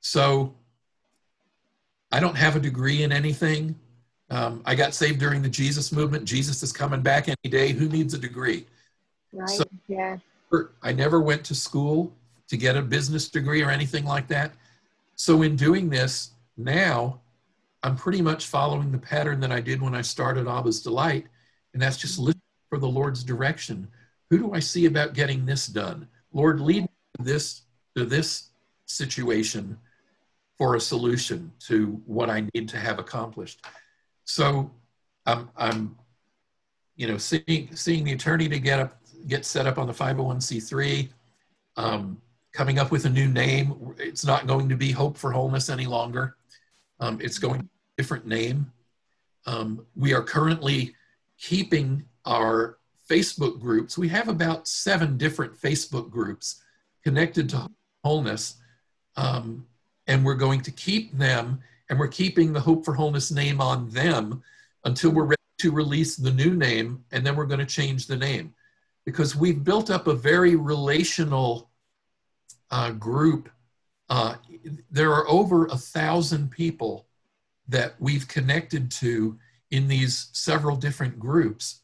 So 0.00 0.54
I 2.12 2.20
don't 2.20 2.36
have 2.36 2.56
a 2.56 2.60
degree 2.60 3.02
in 3.02 3.10
anything. 3.10 3.74
Um, 4.30 4.62
I 4.64 4.74
got 4.74 4.94
saved 4.94 5.18
during 5.18 5.42
the 5.42 5.48
Jesus 5.48 5.92
movement. 5.92 6.24
Jesus 6.24 6.62
is 6.62 6.72
coming 6.72 7.00
back 7.00 7.28
any 7.28 7.50
day. 7.50 7.72
Who 7.72 7.88
needs 7.88 8.14
a 8.14 8.18
degree? 8.18 8.66
Right. 9.32 9.48
So, 9.48 9.64
yeah. 9.88 10.18
I 10.82 10.92
never 10.92 11.20
went 11.20 11.44
to 11.44 11.54
school 11.54 12.12
to 12.48 12.56
get 12.58 12.76
a 12.76 12.82
business 12.82 13.30
degree 13.30 13.62
or 13.62 13.70
anything 13.70 14.04
like 14.04 14.28
that. 14.28 14.52
So 15.16 15.42
in 15.42 15.56
doing 15.56 15.88
this 15.88 16.32
now, 16.56 17.20
I'm 17.82 17.96
pretty 17.96 18.20
much 18.20 18.46
following 18.46 18.92
the 18.92 18.98
pattern 18.98 19.40
that 19.40 19.50
I 19.50 19.60
did 19.60 19.80
when 19.80 19.94
I 19.94 20.02
started 20.02 20.46
Abba's 20.46 20.82
Delight, 20.82 21.26
and 21.72 21.82
that's 21.82 21.96
just 21.96 22.18
listening 22.18 22.42
for 22.68 22.78
the 22.78 22.88
Lord's 22.88 23.24
direction. 23.24 23.88
Who 24.30 24.38
do 24.38 24.52
I 24.52 24.60
see 24.60 24.86
about 24.86 25.14
getting 25.14 25.46
this 25.46 25.66
done? 25.66 26.08
Lord, 26.32 26.60
lead 26.60 26.82
me 26.82 26.88
to 27.16 27.24
this 27.24 27.62
to 27.96 28.04
this 28.04 28.50
situation 28.86 29.78
for 30.62 30.76
a 30.76 30.80
solution 30.80 31.50
to 31.58 32.00
what 32.06 32.30
I 32.30 32.46
need 32.54 32.68
to 32.68 32.76
have 32.76 33.00
accomplished. 33.00 33.66
So 34.22 34.70
I'm, 35.26 35.50
I'm 35.56 35.96
you 36.94 37.08
know, 37.08 37.18
seeing, 37.18 37.74
seeing 37.74 38.04
the 38.04 38.12
attorney 38.12 38.48
to 38.48 38.60
get 38.60 38.78
up, 38.78 38.96
get 39.26 39.44
set 39.44 39.66
up 39.66 39.76
on 39.76 39.88
the 39.88 39.92
501c3. 39.92 41.08
um, 41.76 42.22
coming 42.52 42.78
up 42.78 42.92
with 42.92 43.06
a 43.06 43.10
new 43.10 43.26
name. 43.26 43.74
It's 43.98 44.24
not 44.24 44.46
going 44.46 44.68
to 44.68 44.76
be 44.76 44.92
Hope 44.92 45.16
for 45.18 45.32
Wholeness 45.32 45.68
any 45.68 45.86
longer. 45.86 46.36
Um, 47.00 47.18
it's 47.20 47.40
going 47.40 47.58
to 47.58 47.64
be 47.64 47.70
a 47.98 48.00
different 48.00 48.28
name. 48.28 48.70
Um, 49.46 49.84
we 49.96 50.14
are 50.14 50.22
currently 50.22 50.94
keeping 51.40 52.04
our 52.24 52.78
Facebook 53.10 53.58
groups. 53.58 53.98
We 53.98 54.08
have 54.10 54.28
about 54.28 54.68
seven 54.68 55.16
different 55.16 55.60
Facebook 55.60 56.08
groups 56.08 56.62
connected 57.02 57.48
to 57.48 57.68
wholeness. 58.04 58.58
Um, 59.16 59.66
and 60.06 60.24
we're 60.24 60.34
going 60.34 60.60
to 60.62 60.70
keep 60.70 61.16
them 61.16 61.60
and 61.88 61.98
we're 61.98 62.08
keeping 62.08 62.52
the 62.52 62.60
Hope 62.60 62.84
for 62.84 62.94
Wholeness 62.94 63.30
name 63.30 63.60
on 63.60 63.90
them 63.90 64.42
until 64.84 65.10
we're 65.10 65.24
ready 65.24 65.36
to 65.58 65.70
release 65.70 66.16
the 66.16 66.30
new 66.30 66.54
name 66.54 67.04
and 67.12 67.24
then 67.24 67.36
we're 67.36 67.46
going 67.46 67.60
to 67.60 67.66
change 67.66 68.06
the 68.06 68.16
name 68.16 68.54
because 69.04 69.36
we've 69.36 69.64
built 69.64 69.90
up 69.90 70.06
a 70.06 70.14
very 70.14 70.56
relational 70.56 71.70
uh, 72.70 72.90
group. 72.92 73.48
Uh, 74.08 74.36
there 74.90 75.12
are 75.12 75.28
over 75.28 75.66
a 75.66 75.76
thousand 75.76 76.50
people 76.50 77.06
that 77.68 77.94
we've 77.98 78.28
connected 78.28 78.90
to 78.90 79.38
in 79.70 79.88
these 79.88 80.28
several 80.32 80.76
different 80.76 81.18
groups 81.18 81.80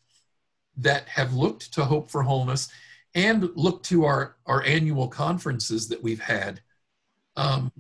that 0.77 1.09
have 1.09 1.35
looked 1.35 1.73
to 1.73 1.85
Hope 1.85 2.11
for 2.11 2.23
Wholeness 2.23 2.69
and 3.15 3.51
looked 3.57 3.87
to 3.87 4.05
our, 4.05 4.37
our 4.47 4.63
annual 4.65 5.09
conferences 5.09 5.89
that 5.89 6.03
we've 6.03 6.21
had 6.21 6.61
um, 7.37 7.73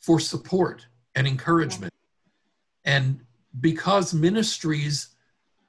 for 0.00 0.18
support 0.18 0.86
and 1.14 1.26
encouragement. 1.26 1.92
And 2.84 3.20
because 3.60 4.12
ministries 4.14 5.08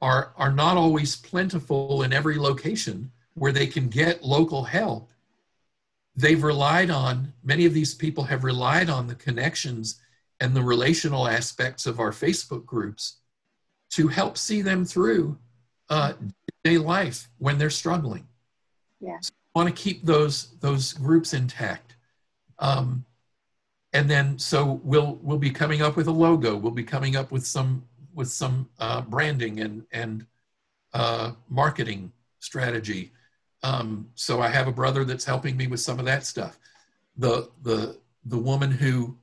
are, 0.01 0.33
are 0.37 0.51
not 0.51 0.77
always 0.77 1.15
plentiful 1.15 2.03
in 2.03 2.13
every 2.13 2.37
location 2.37 3.11
where 3.35 3.51
they 3.51 3.67
can 3.67 3.87
get 3.89 4.23
local 4.23 4.63
help, 4.63 5.11
they've 6.15 6.43
relied 6.43 6.89
on, 6.89 7.33
many 7.43 7.65
of 7.65 7.73
these 7.73 7.93
people 7.93 8.23
have 8.23 8.43
relied 8.43 8.89
on 8.89 9.07
the 9.07 9.15
connections 9.15 9.99
and 10.39 10.55
the 10.55 10.63
relational 10.63 11.27
aspects 11.27 11.85
of 11.85 11.99
our 11.99 12.11
Facebook 12.11 12.65
groups 12.65 13.17
to 13.91 14.07
help 14.07 14.37
see 14.37 14.61
them 14.61 14.85
through 14.85 15.37
uh, 15.89 16.13
day 16.63 16.77
life 16.77 17.29
when 17.37 17.57
they're 17.57 17.69
struggling. 17.69 18.27
Yeah. 18.99 19.17
So 19.21 19.31
want 19.55 19.67
to 19.67 19.81
keep 19.83 20.05
those 20.05 20.57
those 20.59 20.93
groups 20.93 21.33
intact. 21.33 21.95
Um, 22.59 23.05
and 23.93 24.09
then 24.09 24.39
so 24.39 24.79
we'll 24.83 25.19
we'll 25.21 25.37
be 25.37 25.51
coming 25.51 25.81
up 25.81 25.95
with 25.95 26.07
a 26.07 26.11
logo. 26.11 26.55
We'll 26.55 26.71
be 26.71 26.83
coming 26.83 27.15
up 27.15 27.31
with 27.31 27.45
some 27.45 27.83
with 28.13 28.29
some 28.29 28.69
uh, 28.79 29.01
branding 29.01 29.59
and 29.59 29.85
and 29.91 30.25
uh, 30.93 31.31
marketing 31.49 32.11
strategy. 32.39 33.11
Um, 33.63 34.09
so 34.15 34.41
I 34.41 34.47
have 34.47 34.67
a 34.67 34.71
brother 34.71 35.05
that's 35.05 35.25
helping 35.25 35.55
me 35.55 35.67
with 35.67 35.79
some 35.79 35.99
of 35.99 36.05
that 36.05 36.25
stuff. 36.25 36.57
The 37.17 37.49
the 37.63 37.97
the 38.25 38.37
woman 38.37 38.71
who 38.71 39.17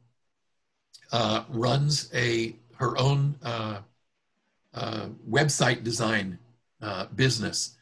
uh, 1.13 1.45
runs 1.49 2.11
a 2.15 2.55
her 2.77 2.97
own 2.99 3.37
uh, 3.43 3.81
uh, 4.75 5.07
website 5.29 5.83
design 5.83 6.39
uh, 6.83 7.07
business. 7.17 7.77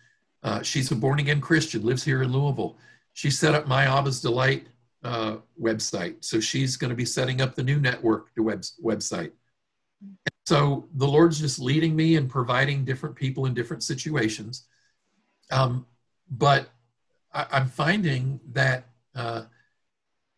she's 0.63 0.91
a 0.91 0.95
born 0.95 1.19
again 1.19 1.41
Christian, 1.41 1.85
lives 1.85 2.05
here 2.05 2.23
in 2.23 2.33
Louisville. 2.33 2.79
She 3.13 3.31
set 3.31 3.55
up 3.55 3.67
my 3.67 3.87
Abba's 3.87 4.21
Delight 4.21 4.69
website, 5.61 6.25
so 6.25 6.41
she's 6.41 6.77
going 6.77 6.91
to 6.91 6.97
be 6.97 7.05
setting 7.05 7.41
up 7.41 7.55
the 7.55 7.63
new 7.63 7.79
network 7.79 8.35
the 8.35 8.43
web, 8.43 8.63
website. 8.83 9.33
So 10.47 10.89
the 10.95 11.07
Lord's 11.07 11.41
just 11.41 11.59
leading 11.59 11.97
me 11.97 12.17
and 12.17 12.29
providing 12.29 12.85
different 12.85 13.17
people 13.17 13.47
in 13.47 13.55
different 13.55 13.83
situations. 13.83 14.67
Um, 15.51 15.87
but 16.31 16.69
I, 17.33 17.59
am 17.59 17.69
finding 17.69 18.41
that 18.53 18.87
uh, 19.15 19.43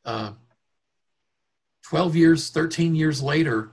uh, 0.05 0.33
12 1.85 2.17
years, 2.17 2.51
13 2.51 2.95
years 2.95 3.23
later, 3.23 3.71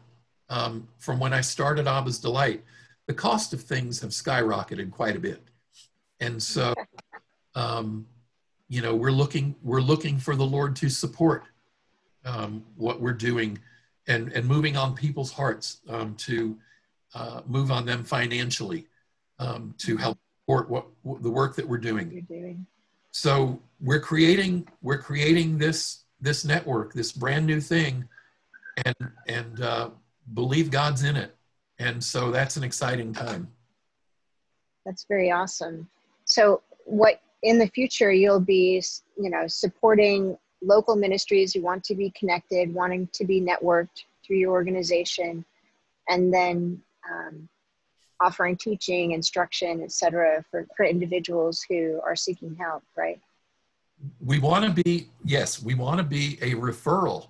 um, 0.49 0.87
from 0.97 1.19
when 1.19 1.33
I 1.33 1.41
started 1.41 1.87
Abba's 1.87 2.19
Delight, 2.19 2.63
the 3.07 3.13
cost 3.13 3.53
of 3.53 3.61
things 3.61 3.99
have 4.01 4.11
skyrocketed 4.11 4.91
quite 4.91 5.15
a 5.15 5.19
bit. 5.19 5.41
And 6.19 6.41
so, 6.41 6.73
um, 7.55 8.07
you 8.67 8.81
know, 8.81 8.95
we're 8.95 9.11
looking, 9.11 9.55
we're 9.63 9.81
looking 9.81 10.17
for 10.17 10.35
the 10.35 10.45
Lord 10.45 10.75
to 10.77 10.89
support 10.89 11.43
um, 12.23 12.63
what 12.75 12.99
we're 12.99 13.13
doing 13.13 13.57
and, 14.07 14.31
and 14.33 14.45
moving 14.47 14.75
on 14.75 14.95
people's 14.95 15.31
hearts 15.31 15.81
um, 15.89 16.15
to 16.15 16.57
uh, 17.13 17.41
move 17.45 17.71
on 17.71 17.85
them 17.85 18.03
financially 18.03 18.87
um, 19.39 19.73
to 19.77 19.97
help 19.97 20.17
support 20.41 20.69
what, 20.69 20.87
what, 21.03 21.21
the 21.21 21.29
work 21.29 21.55
that 21.55 21.67
we're 21.67 21.77
doing. 21.77 22.11
You're 22.11 22.21
doing. 22.21 22.65
So 23.11 23.59
we're 23.79 24.01
creating, 24.01 24.67
we're 24.81 24.97
creating 24.97 25.57
this, 25.57 26.03
this 26.19 26.43
network, 26.43 26.93
this 26.93 27.11
brand 27.11 27.45
new 27.45 27.61
thing 27.61 28.07
and, 28.85 28.95
and 29.27 29.61
uh, 29.61 29.89
believe 30.33 30.71
God's 30.71 31.03
in 31.03 31.15
it 31.15 31.35
and 31.79 32.03
so 32.03 32.31
that's 32.31 32.57
an 32.57 32.63
exciting 32.63 33.13
time 33.13 33.47
that's 34.85 35.05
very 35.07 35.31
awesome 35.31 35.87
so 36.25 36.61
what 36.85 37.21
in 37.43 37.59
the 37.59 37.67
future 37.67 38.11
you'll 38.11 38.39
be 38.39 38.81
you 39.17 39.29
know 39.29 39.47
supporting 39.47 40.37
local 40.61 40.95
ministries 40.95 41.53
who 41.53 41.61
want 41.61 41.83
to 41.83 41.95
be 41.95 42.11
connected 42.11 42.73
wanting 42.73 43.07
to 43.13 43.25
be 43.25 43.41
networked 43.41 44.03
through 44.25 44.37
your 44.37 44.51
organization 44.51 45.45
and 46.09 46.33
then 46.33 46.81
um, 47.09 47.47
offering 48.19 48.55
teaching 48.55 49.11
instruction 49.11 49.81
etc 49.83 50.43
for, 50.49 50.65
for 50.75 50.85
individuals 50.85 51.65
who 51.69 51.99
are 52.03 52.15
seeking 52.15 52.55
help 52.55 52.83
right 52.95 53.19
we 54.23 54.39
want 54.39 54.65
to 54.65 54.83
be 54.83 55.09
yes 55.23 55.61
we 55.61 55.75
want 55.75 55.97
to 55.97 56.03
be 56.03 56.37
a 56.41 56.51
referral 56.51 57.27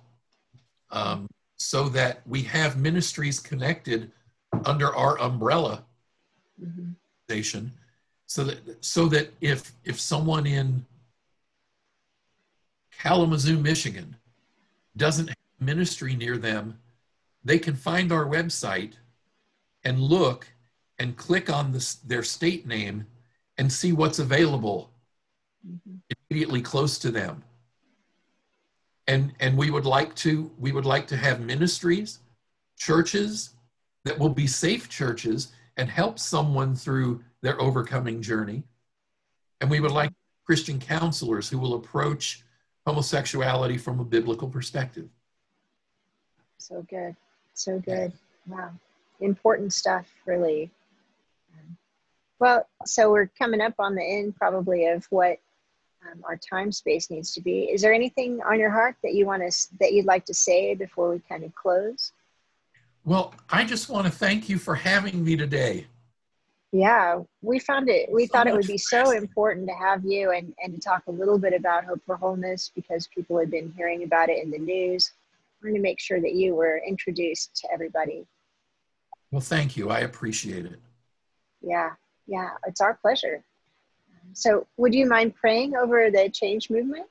um, 0.90 1.28
so 1.56 1.88
that 1.88 2.20
we 2.26 2.42
have 2.42 2.78
ministries 2.78 3.40
connected 3.40 4.10
under 4.64 4.94
our 4.94 5.18
umbrella 5.20 5.84
mm-hmm. 6.62 6.90
station 7.28 7.72
so 8.26 8.44
that 8.44 8.84
so 8.84 9.06
that 9.06 9.32
if 9.40 9.72
if 9.84 10.00
someone 10.00 10.46
in 10.46 10.84
Kalamazoo, 12.98 13.58
Michigan 13.58 14.16
doesn't 14.96 15.28
have 15.28 15.36
ministry 15.60 16.16
near 16.16 16.38
them, 16.38 16.78
they 17.44 17.58
can 17.58 17.74
find 17.74 18.10
our 18.10 18.24
website 18.24 18.94
and 19.84 20.00
look 20.00 20.48
and 20.98 21.16
click 21.16 21.50
on 21.50 21.78
their 22.04 22.22
state 22.22 22.66
name 22.66 23.06
and 23.58 23.72
see 23.72 23.92
what's 23.92 24.18
available 24.18 24.90
mm-hmm. 25.66 25.96
immediately 26.30 26.62
close 26.62 26.98
to 26.98 27.10
them. 27.10 27.42
And, 29.06 29.32
and 29.38 29.56
we 29.56 29.70
would 29.70 29.86
like 29.86 30.14
to 30.16 30.50
we 30.58 30.72
would 30.72 30.84
like 30.84 31.06
to 31.08 31.16
have 31.16 31.40
ministries, 31.40 32.18
churches, 32.76 33.50
that 34.04 34.18
will 34.18 34.30
be 34.30 34.46
safe 34.46 34.88
churches 34.88 35.52
and 35.76 35.88
help 35.88 36.18
someone 36.18 36.74
through 36.74 37.22
their 37.46 37.60
overcoming 37.62 38.20
journey. 38.20 38.64
And 39.60 39.70
we 39.70 39.78
would 39.78 39.92
like 39.92 40.12
Christian 40.44 40.80
counselors 40.80 41.48
who 41.48 41.58
will 41.58 41.74
approach 41.74 42.42
homosexuality 42.84 43.78
from 43.78 44.00
a 44.00 44.04
biblical 44.04 44.48
perspective. 44.48 45.08
So 46.58 46.84
good. 46.90 47.14
So 47.54 47.78
good. 47.78 48.12
Wow. 48.48 48.70
Important 49.20 49.72
stuff, 49.72 50.06
really. 50.26 50.72
Well, 52.40 52.66
so 52.84 53.12
we're 53.12 53.30
coming 53.38 53.60
up 53.60 53.74
on 53.78 53.94
the 53.94 54.04
end 54.04 54.34
probably 54.36 54.88
of 54.88 55.06
what 55.10 55.38
um, 56.02 56.24
our 56.24 56.36
time 56.36 56.72
space 56.72 57.10
needs 57.10 57.32
to 57.34 57.40
be. 57.40 57.70
Is 57.70 57.80
there 57.80 57.94
anything 57.94 58.40
on 58.42 58.58
your 58.58 58.70
heart 58.70 58.96
that 59.04 59.14
you 59.14 59.24
want 59.24 59.42
to 59.48 59.68
that 59.78 59.92
you'd 59.92 60.04
like 60.04 60.24
to 60.26 60.34
say 60.34 60.74
before 60.74 61.10
we 61.10 61.20
kind 61.20 61.44
of 61.44 61.54
close? 61.54 62.12
Well, 63.04 63.34
I 63.48 63.64
just 63.64 63.88
want 63.88 64.06
to 64.06 64.12
thank 64.12 64.48
you 64.48 64.58
for 64.58 64.74
having 64.74 65.24
me 65.24 65.36
today. 65.36 65.86
Yeah, 66.72 67.20
we 67.42 67.58
found 67.58 67.88
it. 67.88 68.10
We 68.12 68.26
so 68.26 68.32
thought 68.32 68.46
it 68.46 68.54
would 68.54 68.66
be 68.66 68.78
so 68.78 69.10
important 69.10 69.68
to 69.68 69.74
have 69.74 70.04
you 70.04 70.32
and, 70.32 70.54
and 70.62 70.74
to 70.74 70.80
talk 70.80 71.04
a 71.06 71.12
little 71.12 71.38
bit 71.38 71.54
about 71.54 71.84
Hope 71.84 72.00
for 72.04 72.16
Wholeness 72.16 72.70
because 72.74 73.06
people 73.06 73.38
had 73.38 73.50
been 73.50 73.72
hearing 73.76 74.02
about 74.02 74.28
it 74.28 74.42
in 74.42 74.50
the 74.50 74.58
news. 74.58 75.12
We're 75.60 75.70
going 75.70 75.80
to 75.80 75.82
make 75.82 76.00
sure 76.00 76.20
that 76.20 76.34
you 76.34 76.54
were 76.54 76.80
introduced 76.86 77.56
to 77.56 77.68
everybody. 77.72 78.26
Well, 79.30 79.40
thank 79.40 79.76
you. 79.76 79.90
I 79.90 80.00
appreciate 80.00 80.66
it. 80.66 80.80
Yeah, 81.62 81.92
yeah, 82.26 82.50
it's 82.66 82.80
our 82.80 82.94
pleasure. 82.94 83.42
So, 84.32 84.66
would 84.76 84.94
you 84.94 85.06
mind 85.06 85.34
praying 85.34 85.76
over 85.76 86.10
the 86.10 86.28
change 86.28 86.68
movement, 86.68 87.06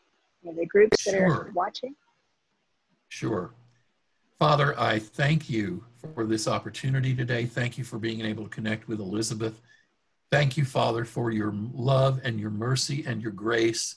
and 0.48 0.58
the 0.58 0.66
groups 0.66 1.04
that 1.06 1.12
sure. 1.12 1.32
are 1.32 1.52
watching? 1.54 1.96
Sure. 3.10 3.52
Father, 4.40 4.78
I 4.78 5.00
thank 5.00 5.50
you 5.50 5.86
for 6.14 6.26
this 6.26 6.46
opportunity 6.46 7.16
today. 7.16 7.46
Thank 7.46 7.78
you 7.78 7.86
for 7.86 7.98
being 7.98 8.20
able 8.20 8.44
to 8.44 8.50
connect 8.50 8.88
with 8.88 9.00
Elizabeth. 9.00 9.62
Thank 10.30 10.58
you, 10.58 10.66
Father, 10.66 11.06
for 11.06 11.32
your 11.32 11.54
love 11.74 12.20
and 12.26 12.38
your 12.38 12.50
mercy 12.50 13.06
and 13.08 13.22
your 13.22 13.32
grace. 13.32 13.96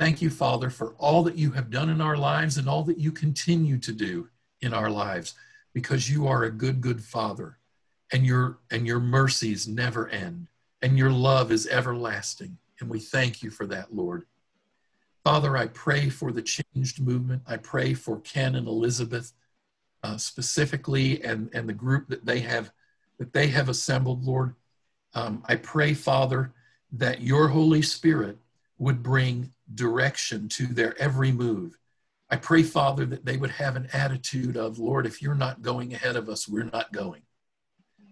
Thank 0.00 0.20
you, 0.20 0.30
Father, 0.30 0.68
for 0.68 0.94
all 0.98 1.22
that 1.22 1.36
you 1.36 1.52
have 1.52 1.70
done 1.70 1.90
in 1.90 2.00
our 2.00 2.16
lives 2.16 2.58
and 2.58 2.68
all 2.68 2.82
that 2.84 2.98
you 2.98 3.12
continue 3.12 3.78
to 3.78 3.92
do 3.92 4.28
in 4.60 4.74
our 4.74 4.90
lives, 4.90 5.34
because 5.72 6.10
you 6.10 6.26
are 6.26 6.42
a 6.42 6.50
good, 6.50 6.80
good 6.80 7.02
Father, 7.02 7.58
and 8.12 8.26
your 8.26 8.58
and 8.72 8.84
your 8.84 8.98
mercies 8.98 9.68
never 9.68 10.08
end, 10.08 10.48
and 10.82 10.98
your 10.98 11.10
love 11.10 11.52
is 11.52 11.68
everlasting. 11.68 12.58
And 12.80 12.90
we 12.90 12.98
thank 12.98 13.44
you 13.44 13.50
for 13.50 13.66
that, 13.66 13.94
Lord. 13.94 14.24
Father, 15.24 15.56
I 15.56 15.68
pray 15.68 16.08
for 16.08 16.32
the 16.32 16.42
changed 16.42 17.00
movement. 17.00 17.42
I 17.46 17.58
pray 17.58 17.94
for 17.94 18.20
Ken 18.20 18.56
and 18.56 18.66
Elizabeth 18.66 19.32
uh, 20.02 20.16
specifically 20.16 21.22
and, 21.22 21.50
and 21.52 21.68
the 21.68 21.72
group 21.72 22.08
that 22.08 22.24
they 22.24 22.40
have 22.40 22.70
that 23.18 23.32
they 23.32 23.48
have 23.48 23.68
assembled, 23.68 24.24
Lord. 24.24 24.54
Um, 25.14 25.42
I 25.48 25.56
pray, 25.56 25.92
Father, 25.92 26.52
that 26.92 27.20
your 27.20 27.48
Holy 27.48 27.82
Spirit 27.82 28.38
would 28.78 29.02
bring 29.02 29.52
direction 29.74 30.48
to 30.50 30.66
their 30.66 30.96
every 31.00 31.32
move. 31.32 31.78
I 32.30 32.36
pray, 32.36 32.62
Father, 32.62 33.06
that 33.06 33.24
they 33.24 33.36
would 33.36 33.50
have 33.50 33.74
an 33.74 33.88
attitude 33.92 34.56
of, 34.56 34.78
Lord, 34.78 35.06
if 35.06 35.20
you're 35.20 35.34
not 35.34 35.62
going 35.62 35.94
ahead 35.94 36.14
of 36.14 36.28
us, 36.28 36.46
we're 36.46 36.70
not 36.72 36.92
going. 36.92 37.22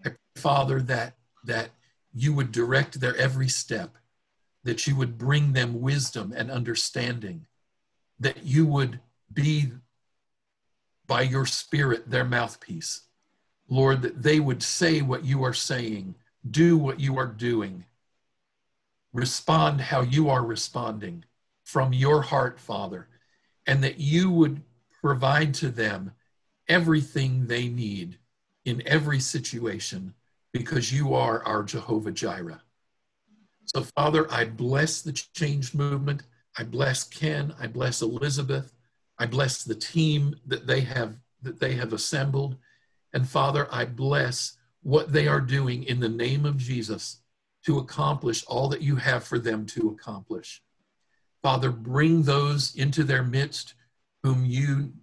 I 0.05 0.09
pray, 0.09 0.17
Father, 0.35 0.81
that 0.83 1.15
that 1.45 1.69
you 2.13 2.33
would 2.33 2.51
direct 2.51 2.99
their 2.99 3.15
every 3.15 3.47
step, 3.47 3.95
that 4.63 4.87
you 4.87 4.95
would 4.95 5.17
bring 5.17 5.53
them 5.53 5.81
wisdom 5.81 6.33
and 6.35 6.51
understanding, 6.51 7.45
that 8.19 8.43
you 8.43 8.65
would 8.65 8.99
be 9.31 9.71
by 11.07 11.21
your 11.21 11.45
spirit 11.45 12.09
their 12.09 12.25
mouthpiece. 12.25 13.01
Lord, 13.69 14.01
that 14.01 14.21
they 14.21 14.39
would 14.39 14.63
say 14.63 15.01
what 15.01 15.25
you 15.25 15.43
are 15.43 15.53
saying, 15.53 16.15
do 16.49 16.77
what 16.77 16.99
you 16.99 17.17
are 17.17 17.27
doing, 17.27 17.85
respond 19.13 19.81
how 19.81 20.01
you 20.01 20.29
are 20.29 20.45
responding 20.45 21.23
from 21.63 21.91
your 21.91 22.21
heart, 22.21 22.59
Father, 22.59 23.07
and 23.65 23.83
that 23.83 23.99
you 23.99 24.29
would 24.31 24.61
provide 25.01 25.53
to 25.55 25.69
them 25.69 26.13
everything 26.67 27.47
they 27.47 27.67
need 27.67 28.17
in 28.65 28.81
every 28.85 29.19
situation 29.19 30.13
because 30.53 30.93
you 30.93 31.13
are 31.13 31.43
our 31.43 31.63
Jehovah 31.63 32.11
Jireh. 32.11 32.61
So, 33.65 33.83
Father, 33.95 34.31
I 34.31 34.45
bless 34.45 35.01
the 35.01 35.11
change 35.11 35.73
movement. 35.73 36.23
I 36.57 36.63
bless 36.63 37.03
Ken. 37.03 37.53
I 37.59 37.67
bless 37.67 38.01
Elizabeth. 38.01 38.71
I 39.19 39.25
bless 39.25 39.63
the 39.63 39.75
team 39.75 40.35
that 40.45 40.67
they 40.67 40.81
have 40.81 41.17
that 41.41 41.59
they 41.59 41.73
have 41.75 41.93
assembled. 41.93 42.57
And 43.13 43.27
Father, 43.27 43.67
I 43.71 43.85
bless 43.85 44.57
what 44.83 45.11
they 45.11 45.27
are 45.27 45.41
doing 45.41 45.83
in 45.83 45.99
the 45.99 46.09
name 46.09 46.45
of 46.45 46.57
Jesus 46.57 47.21
to 47.65 47.77
accomplish 47.77 48.43
all 48.47 48.69
that 48.69 48.81
you 48.81 48.95
have 48.95 49.23
for 49.23 49.39
them 49.39 49.65
to 49.67 49.89
accomplish. 49.89 50.61
Father, 51.41 51.71
bring 51.71 52.23
those 52.23 52.75
into 52.75 53.03
their 53.03 53.23
midst 53.23 53.73
whom 54.23 54.45
you 54.45 54.93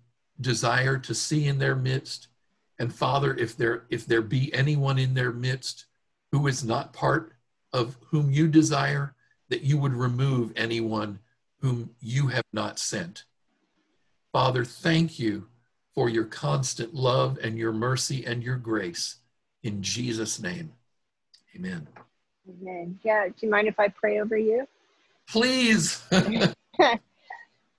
desire 0.40 0.98
to 0.98 1.14
see 1.14 1.46
in 1.46 1.58
their 1.58 1.76
midst. 1.76 2.28
And 2.78 2.92
Father, 2.92 3.36
if 3.36 3.56
there 3.56 3.84
if 3.90 4.06
there 4.06 4.22
be 4.22 4.52
anyone 4.52 4.98
in 4.98 5.14
their 5.14 5.32
midst 5.32 5.86
who 6.32 6.46
is 6.46 6.64
not 6.64 6.92
part 6.92 7.32
of 7.72 7.96
whom 8.10 8.30
you 8.30 8.48
desire, 8.48 9.14
that 9.48 9.62
you 9.62 9.78
would 9.78 9.92
remove 9.92 10.52
anyone 10.56 11.18
whom 11.60 11.90
you 12.00 12.28
have 12.28 12.44
not 12.52 12.78
sent. 12.78 13.24
Father, 14.34 14.64
thank 14.64 15.20
you 15.20 15.46
for 15.94 16.08
your 16.08 16.24
constant 16.24 16.92
love 16.92 17.38
and 17.40 17.56
your 17.56 17.72
mercy 17.72 18.26
and 18.26 18.42
your 18.42 18.56
grace. 18.56 19.18
In 19.62 19.80
Jesus' 19.80 20.42
name, 20.42 20.72
amen. 21.54 21.86
Amen. 22.50 22.98
Yeah, 23.04 23.28
do 23.28 23.34
you 23.38 23.48
mind 23.48 23.68
if 23.68 23.78
I 23.78 23.86
pray 23.86 24.18
over 24.18 24.36
you? 24.36 24.66
Please. 25.28 26.02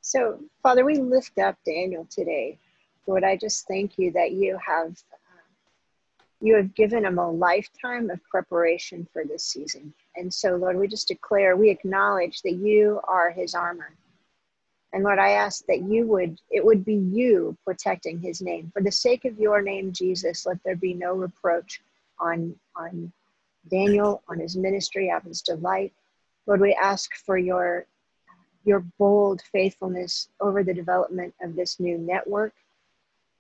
so, 0.02 0.40
Father, 0.64 0.86
we 0.86 0.98
lift 0.98 1.38
up 1.40 1.58
Daniel 1.66 2.08
today. 2.10 2.58
Lord, 3.06 3.26
I 3.26 3.36
just 3.36 3.68
thank 3.68 4.00
you 4.00 4.14
that 4.14 4.32
you 4.32 4.58
have 4.66 4.96
you 6.40 6.56
have 6.56 6.74
given 6.74 7.04
him 7.04 7.20
a 7.20 7.30
lifetime 7.30 8.10
of 8.10 8.24
preparation 8.30 9.06
for 9.12 9.26
this 9.26 9.44
season. 9.44 9.94
And 10.16 10.34
so, 10.34 10.56
Lord, 10.56 10.78
we 10.78 10.88
just 10.88 11.10
declare, 11.10 11.58
we 11.58 11.70
acknowledge 11.70 12.42
that 12.44 12.54
you 12.54 13.02
are 13.10 13.30
his 13.30 13.56
armor. 13.56 13.94
And 14.96 15.04
Lord, 15.04 15.20
I 15.20 15.32
ask 15.32 15.66
that 15.66 15.82
you 15.82 16.08
would, 16.08 16.40
it 16.50 16.64
would 16.64 16.86
be 16.86 16.96
you 16.96 17.58
protecting 17.66 18.18
his 18.18 18.42
name. 18.42 18.72
For 18.74 18.82
the 18.82 18.94
sake 18.94 19.26
of 19.26 19.38
your 19.38 19.62
name, 19.62 19.92
Jesus, 19.92 20.46
let 20.46 20.58
there 20.64 20.78
be 20.78 20.94
no 20.94 21.16
reproach 21.16 21.82
on, 22.18 22.56
on 22.78 23.12
Daniel, 23.70 24.24
on 24.30 24.40
his 24.40 24.56
ministry, 24.56 25.12
on 25.12 25.20
his 25.24 25.42
delight. 25.42 25.92
Lord, 26.48 26.62
we 26.62 26.74
ask 26.82 27.14
for 27.26 27.38
your, 27.38 27.86
your 28.64 28.86
bold 28.98 29.42
faithfulness 29.52 30.30
over 30.40 30.64
the 30.64 30.74
development 30.74 31.34
of 31.42 31.58
this 31.58 31.78
new 31.78 31.98
network. 31.98 32.54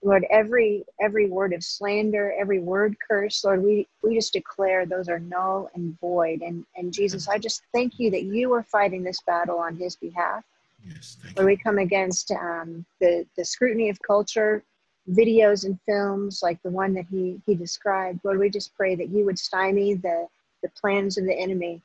Lord, 0.03 0.26
every 0.30 0.84
every 0.99 1.30
word 1.30 1.53
of 1.53 1.64
slander, 1.64 2.36
every 2.38 2.60
word 2.60 2.97
curse, 3.10 3.45
Lord, 3.45 3.64
we, 3.64 3.88
we 4.03 4.14
just 4.14 4.34
declare 4.34 4.86
those 4.86 5.08
are 5.08 5.20
null 5.20 5.70
and 5.74 5.97
void. 6.01 6.41
And 6.41 6.66
and 6.76 6.91
Jesus, 6.91 7.30
I 7.30 7.38
just 7.38 7.62
thank 7.74 7.97
you 7.97 8.12
that 8.12 8.24
you 8.24 8.53
are 8.53 8.64
fighting 8.64 9.03
this 9.03 9.22
battle 9.22 9.58
on 9.58 9.78
his 9.78 9.95
behalf. 9.95 10.43
Yes, 10.86 11.17
where 11.33 11.45
we 11.45 11.57
come 11.57 11.79
against 11.79 12.31
um, 12.31 12.86
the, 12.99 13.25
the 13.36 13.45
scrutiny 13.45 13.89
of 13.89 13.99
culture, 14.01 14.63
videos 15.09 15.65
and 15.65 15.79
films 15.86 16.41
like 16.41 16.61
the 16.63 16.69
one 16.69 16.93
that 16.93 17.05
he, 17.09 17.41
he 17.45 17.55
described. 17.55 18.19
Lord, 18.23 18.39
we 18.39 18.49
just 18.49 18.75
pray 18.75 18.95
that 18.95 19.09
you 19.09 19.25
would 19.25 19.39
stymie 19.39 19.95
the, 19.95 20.27
the 20.63 20.69
plans 20.69 21.17
of 21.17 21.25
the 21.25 21.33
enemy 21.33 21.81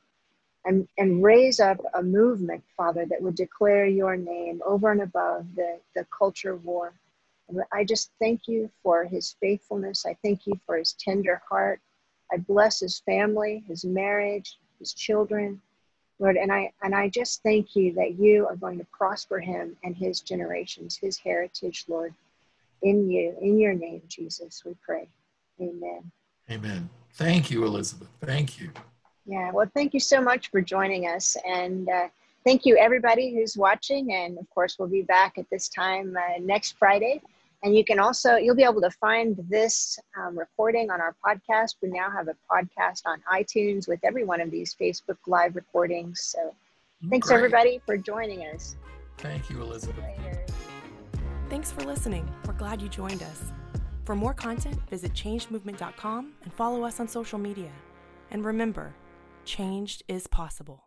and, 0.65 0.87
and 0.97 1.23
raise 1.23 1.59
up 1.59 1.79
a 1.93 2.03
movement, 2.03 2.63
Father, 2.77 3.05
that 3.07 3.21
would 3.21 3.35
declare 3.35 3.85
your 3.85 4.15
name 4.15 4.61
over 4.65 4.91
and 4.91 5.01
above 5.01 5.45
the, 5.55 5.79
the 5.95 6.05
culture 6.15 6.55
war. 6.57 6.93
And 7.49 7.61
I 7.73 7.83
just 7.83 8.11
thank 8.19 8.47
you 8.47 8.69
for 8.83 9.03
his 9.03 9.35
faithfulness. 9.41 10.05
I 10.05 10.15
thank 10.23 10.45
you 10.45 10.59
for 10.65 10.77
his 10.77 10.93
tender 10.93 11.41
heart. 11.49 11.81
I 12.31 12.37
bless 12.37 12.79
his 12.79 12.99
family, 12.99 13.63
his 13.67 13.83
marriage, 13.83 14.57
his 14.79 14.93
children. 14.93 15.61
Lord, 16.21 16.37
and 16.37 16.51
I 16.51 16.71
and 16.83 16.93
I 16.93 17.09
just 17.09 17.41
thank 17.41 17.75
you 17.75 17.93
that 17.93 18.19
you 18.19 18.45
are 18.45 18.55
going 18.55 18.77
to 18.77 18.85
prosper 18.91 19.39
him 19.39 19.75
and 19.83 19.95
his 19.95 20.21
generations, 20.21 20.95
his 20.95 21.17
heritage, 21.17 21.85
Lord, 21.87 22.13
in 22.83 23.09
you, 23.09 23.35
in 23.41 23.57
your 23.57 23.73
name, 23.73 24.03
Jesus, 24.07 24.63
we 24.63 24.75
pray. 24.85 25.09
Amen. 25.59 26.11
Amen. 26.49 26.89
Thank 27.13 27.49
you, 27.49 27.65
Elizabeth. 27.65 28.07
Thank 28.21 28.61
you. 28.61 28.69
Yeah, 29.25 29.51
well, 29.51 29.69
thank 29.73 29.95
you 29.95 29.99
so 29.99 30.21
much 30.21 30.51
for 30.51 30.61
joining 30.61 31.07
us. 31.07 31.35
And 31.47 31.89
uh, 31.89 32.07
thank 32.45 32.65
you, 32.65 32.77
everybody 32.77 33.33
who's 33.33 33.57
watching. 33.57 34.13
And 34.13 34.37
of 34.37 34.49
course, 34.51 34.77
we'll 34.77 34.89
be 34.89 35.01
back 35.01 35.39
at 35.39 35.49
this 35.49 35.69
time 35.69 36.15
uh, 36.15 36.39
next 36.39 36.77
Friday 36.77 37.21
and 37.63 37.75
you 37.75 37.85
can 37.85 37.99
also, 37.99 38.35
you'll 38.37 38.55
be 38.55 38.63
able 38.63 38.81
to 38.81 38.89
find 38.89 39.37
this 39.49 39.99
um, 40.17 40.37
recording 40.37 40.89
on 40.89 40.99
our 40.99 41.15
podcast. 41.23 41.75
We 41.81 41.89
now 41.89 42.09
have 42.09 42.27
a 42.27 42.35
podcast 42.49 43.03
on 43.05 43.21
iTunes 43.31 43.87
with 43.87 43.99
every 44.03 44.23
one 44.23 44.41
of 44.41 44.49
these 44.49 44.75
Facebook 44.79 45.17
Live 45.27 45.55
recordings. 45.55 46.21
So 46.21 46.55
thanks 47.09 47.27
Great. 47.27 47.37
everybody 47.37 47.81
for 47.85 47.97
joining 47.97 48.41
us. 48.47 48.77
Thank 49.17 49.49
you, 49.49 49.61
Elizabeth. 49.61 50.03
Later. 50.17 50.45
Thanks 51.49 51.71
for 51.71 51.81
listening. 51.81 52.27
We're 52.47 52.53
glad 52.53 52.81
you 52.81 52.89
joined 52.89 53.21
us. 53.21 53.51
For 54.05 54.15
more 54.15 54.33
content, 54.33 54.79
visit 54.89 55.13
changedmovement.com 55.13 56.33
and 56.43 56.53
follow 56.53 56.83
us 56.83 56.99
on 56.99 57.07
social 57.07 57.37
media. 57.37 57.71
And 58.31 58.43
remember, 58.43 58.95
changed 59.45 60.01
is 60.07 60.25
possible. 60.25 60.85